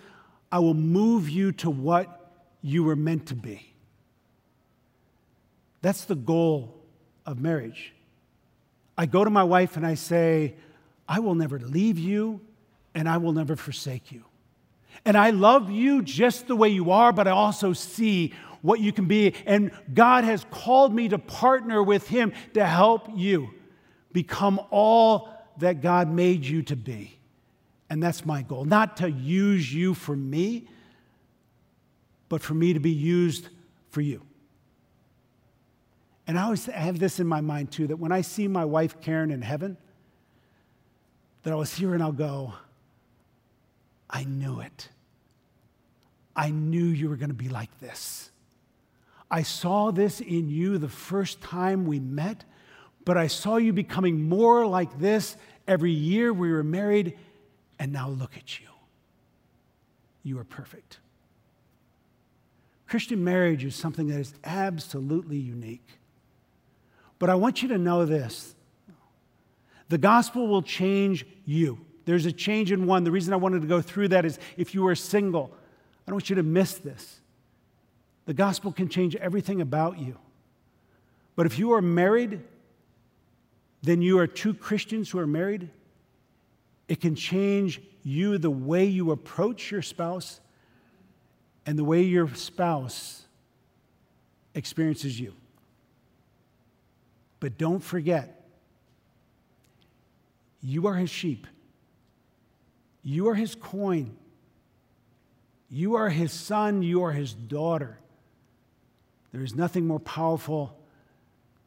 I 0.51 0.59
will 0.59 0.73
move 0.73 1.29
you 1.29 1.51
to 1.53 1.69
what 1.69 2.31
you 2.61 2.83
were 2.83 2.95
meant 2.95 3.27
to 3.27 3.35
be. 3.35 3.73
That's 5.81 6.05
the 6.05 6.15
goal 6.15 6.75
of 7.25 7.39
marriage. 7.39 7.93
I 8.97 9.05
go 9.05 9.23
to 9.23 9.29
my 9.29 9.43
wife 9.43 9.77
and 9.77 9.85
I 9.85 9.95
say, 9.95 10.55
I 11.07 11.19
will 11.19 11.35
never 11.35 11.59
leave 11.59 11.97
you 11.97 12.41
and 12.93 13.07
I 13.07 13.17
will 13.17 13.33
never 13.33 13.55
forsake 13.55 14.11
you. 14.11 14.25
And 15.05 15.17
I 15.17 15.29
love 15.29 15.69
you 15.69 16.01
just 16.01 16.47
the 16.47 16.55
way 16.55 16.69
you 16.69 16.91
are, 16.91 17.13
but 17.13 17.27
I 17.27 17.31
also 17.31 17.73
see 17.73 18.33
what 18.61 18.79
you 18.79 18.91
can 18.91 19.05
be. 19.05 19.33
And 19.45 19.71
God 19.93 20.23
has 20.23 20.45
called 20.51 20.93
me 20.93 21.07
to 21.09 21.17
partner 21.17 21.81
with 21.81 22.07
Him 22.07 22.33
to 22.53 22.65
help 22.65 23.07
you 23.15 23.51
become 24.11 24.59
all 24.69 25.29
that 25.57 25.81
God 25.81 26.09
made 26.09 26.45
you 26.45 26.61
to 26.63 26.75
be. 26.75 27.17
And 27.89 28.03
that's 28.03 28.25
my 28.25 28.41
goal. 28.41 28.65
Not 28.65 28.97
to 28.97 29.09
use 29.09 29.73
you 29.73 29.93
for 29.93 30.15
me, 30.15 30.67
but 32.27 32.41
for 32.41 32.53
me 32.53 32.73
to 32.73 32.79
be 32.79 32.91
used 32.91 33.49
for 33.89 34.01
you. 34.01 34.21
And 36.27 36.37
I 36.37 36.43
always 36.43 36.65
have 36.67 36.99
this 36.99 37.19
in 37.19 37.25
my 37.25 37.41
mind 37.41 37.71
too 37.71 37.87
that 37.87 37.97
when 37.97 38.11
I 38.11 38.21
see 38.21 38.47
my 38.47 38.63
wife 38.63 39.01
Karen 39.01 39.31
in 39.31 39.41
heaven, 39.41 39.77
that 41.41 41.51
I'll 41.51 41.65
see 41.65 41.85
her 41.85 41.95
and 41.95 42.03
I'll 42.03 42.11
go, 42.11 42.53
I 44.09 44.23
knew 44.23 44.59
it. 44.59 44.89
I 46.35 46.49
knew 46.49 46.85
you 46.85 47.09
were 47.09 47.17
going 47.17 47.29
to 47.29 47.35
be 47.35 47.49
like 47.49 47.79
this. 47.79 48.31
I 49.29 49.43
saw 49.43 49.91
this 49.91 50.21
in 50.21 50.49
you 50.49 50.77
the 50.77 50.89
first 50.89 51.41
time 51.41 51.85
we 51.85 51.99
met, 51.99 52.45
but 53.05 53.17
I 53.17 53.27
saw 53.27 53.57
you 53.57 53.73
becoming 53.73 54.27
more 54.27 54.65
like 54.65 54.99
this 54.99 55.37
every 55.67 55.91
year 55.91 56.33
we 56.33 56.51
were 56.51 56.63
married, 56.63 57.17
and 57.77 57.91
now 57.91 58.09
look 58.09 58.35
at 58.37 58.59
you. 58.59 58.67
You 60.23 60.39
are 60.39 60.43
perfect. 60.43 60.99
Christian 62.87 63.23
marriage 63.23 63.63
is 63.63 63.75
something 63.75 64.07
that 64.07 64.19
is 64.19 64.33
absolutely 64.43 65.37
unique. 65.37 65.87
But 67.19 67.29
I 67.29 67.35
want 67.35 67.61
you 67.61 67.67
to 67.69 67.77
know 67.77 68.05
this 68.05 68.55
the 69.89 69.97
gospel 69.97 70.47
will 70.47 70.61
change 70.61 71.25
you. 71.45 71.85
There's 72.09 72.25
a 72.25 72.31
change 72.31 72.71
in 72.71 72.87
one. 72.87 73.03
The 73.03 73.11
reason 73.11 73.33
I 73.33 73.37
wanted 73.37 73.61
to 73.61 73.67
go 73.67 73.81
through 73.81 74.07
that 74.07 74.25
is 74.25 74.39
if 74.57 74.73
you 74.73 74.87
are 74.87 74.95
single, 74.95 75.51
I 75.53 76.09
don't 76.09 76.15
want 76.15 76.27
you 76.31 76.37
to 76.37 76.43
miss 76.43 76.73
this. 76.73 77.19
The 78.25 78.33
gospel 78.33 78.71
can 78.71 78.89
change 78.89 79.15
everything 79.15 79.61
about 79.61 79.99
you. 79.99 80.17
But 81.35 81.45
if 81.45 81.59
you 81.59 81.73
are 81.73 81.83
married, 81.83 82.41
then 83.83 84.01
you 84.01 84.17
are 84.17 84.25
two 84.25 84.55
Christians 84.55 85.11
who 85.11 85.19
are 85.19 85.27
married 85.27 85.69
it 86.87 86.99
can 86.99 87.13
change 87.13 87.79
you, 88.01 88.39
the 88.39 88.49
way 88.49 88.85
you 88.85 89.11
approach 89.11 89.69
your 89.69 89.83
spouse, 89.83 90.41
and 91.67 91.77
the 91.77 91.83
way 91.83 92.01
your 92.01 92.33
spouse 92.33 93.27
experiences 94.55 95.19
you. 95.19 95.35
But 97.39 97.59
don't 97.59 97.83
forget, 97.83 98.49
you 100.63 100.87
are 100.87 100.95
his 100.95 101.11
sheep. 101.11 101.45
You 103.03 103.29
are 103.29 103.35
his 103.35 103.55
coin. 103.55 104.15
You 105.69 105.95
are 105.95 106.09
his 106.09 106.31
son. 106.31 106.81
You 106.83 107.03
are 107.03 107.11
his 107.11 107.33
daughter. 107.33 107.97
There 109.31 109.43
is 109.43 109.55
nothing 109.55 109.85
more 109.85 109.99
powerful 109.99 110.75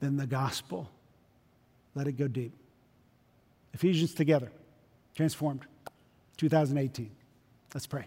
than 0.00 0.16
the 0.16 0.26
gospel. 0.26 0.90
Let 1.94 2.06
it 2.06 2.12
go 2.12 2.28
deep. 2.28 2.52
Ephesians 3.72 4.14
together. 4.14 4.50
Transformed 5.14 5.60
2018. 6.38 7.10
Let's 7.74 7.86
pray. 7.86 8.06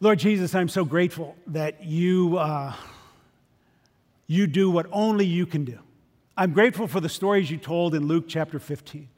Lord 0.00 0.18
Jesus, 0.18 0.54
I'm 0.54 0.68
so 0.68 0.84
grateful 0.84 1.36
that 1.48 1.82
you, 1.82 2.36
uh, 2.36 2.74
you 4.26 4.46
do 4.46 4.70
what 4.70 4.86
only 4.92 5.24
you 5.24 5.46
can 5.46 5.64
do. 5.64 5.78
I'm 6.36 6.52
grateful 6.52 6.86
for 6.86 7.00
the 7.00 7.08
stories 7.08 7.50
you 7.50 7.56
told 7.56 7.94
in 7.94 8.06
Luke 8.06 8.26
chapter 8.28 8.58
15. 8.58 9.08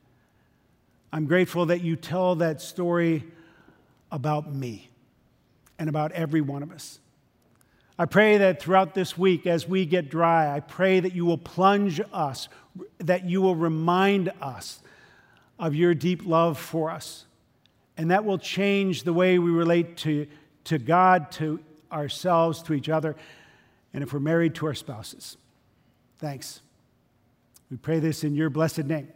I'm 1.13 1.27
grateful 1.27 1.67
that 1.67 1.81
you 1.81 1.97
tell 1.97 2.37
that 2.37 2.61
story 2.61 3.25
about 4.11 4.53
me 4.53 4.91
and 5.79 5.89
about 5.89 6.13
every 6.13 6.41
one 6.41 6.63
of 6.63 6.71
us. 6.71 7.01
I 7.99 8.05
pray 8.05 8.39
that 8.39 8.61
throughout 8.61 8.95
this 8.95 9.19
week, 9.19 9.47
as 9.47 9.67
we 9.67 9.85
get 9.85 10.09
dry, 10.09 10.55
I 10.55 10.61
pray 10.61 11.01
that 11.01 11.15
you 11.15 11.25
will 11.25 11.39
plunge 11.39 12.01
us, 12.13 12.49
that 12.99 13.25
you 13.25 13.43
will 13.43 13.57
remind 13.57 14.31
us 14.41 14.81
of 15.59 15.75
your 15.75 15.95
deep 15.95 16.25
love 16.25 16.59
for 16.59 16.91
us. 16.91 17.27
And 17.97 18.13
that 18.13 18.25
will 18.25 18.39
change 18.39 19.03
the 19.03 19.13
way 19.13 19.39
we 19.39 19.51
relate 19.51 19.97
to, 19.99 20.29
to 20.65 20.79
God, 20.79 21.33
to 21.33 21.59
ourselves, 21.91 22.63
to 22.63 22.75
each 22.75 22.89
other, 22.89 23.17
and 23.93 24.05
if 24.05 24.13
we're 24.13 24.21
married, 24.21 24.55
to 24.57 24.67
our 24.67 24.75
spouses. 24.75 25.37
Thanks. 26.19 26.61
We 27.71 27.77
pray 27.77 27.99
this 27.99 28.23
in 28.23 28.35
your 28.35 28.51
blessed 28.51 28.85
name. 28.85 29.09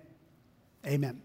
Amen. 0.85 1.23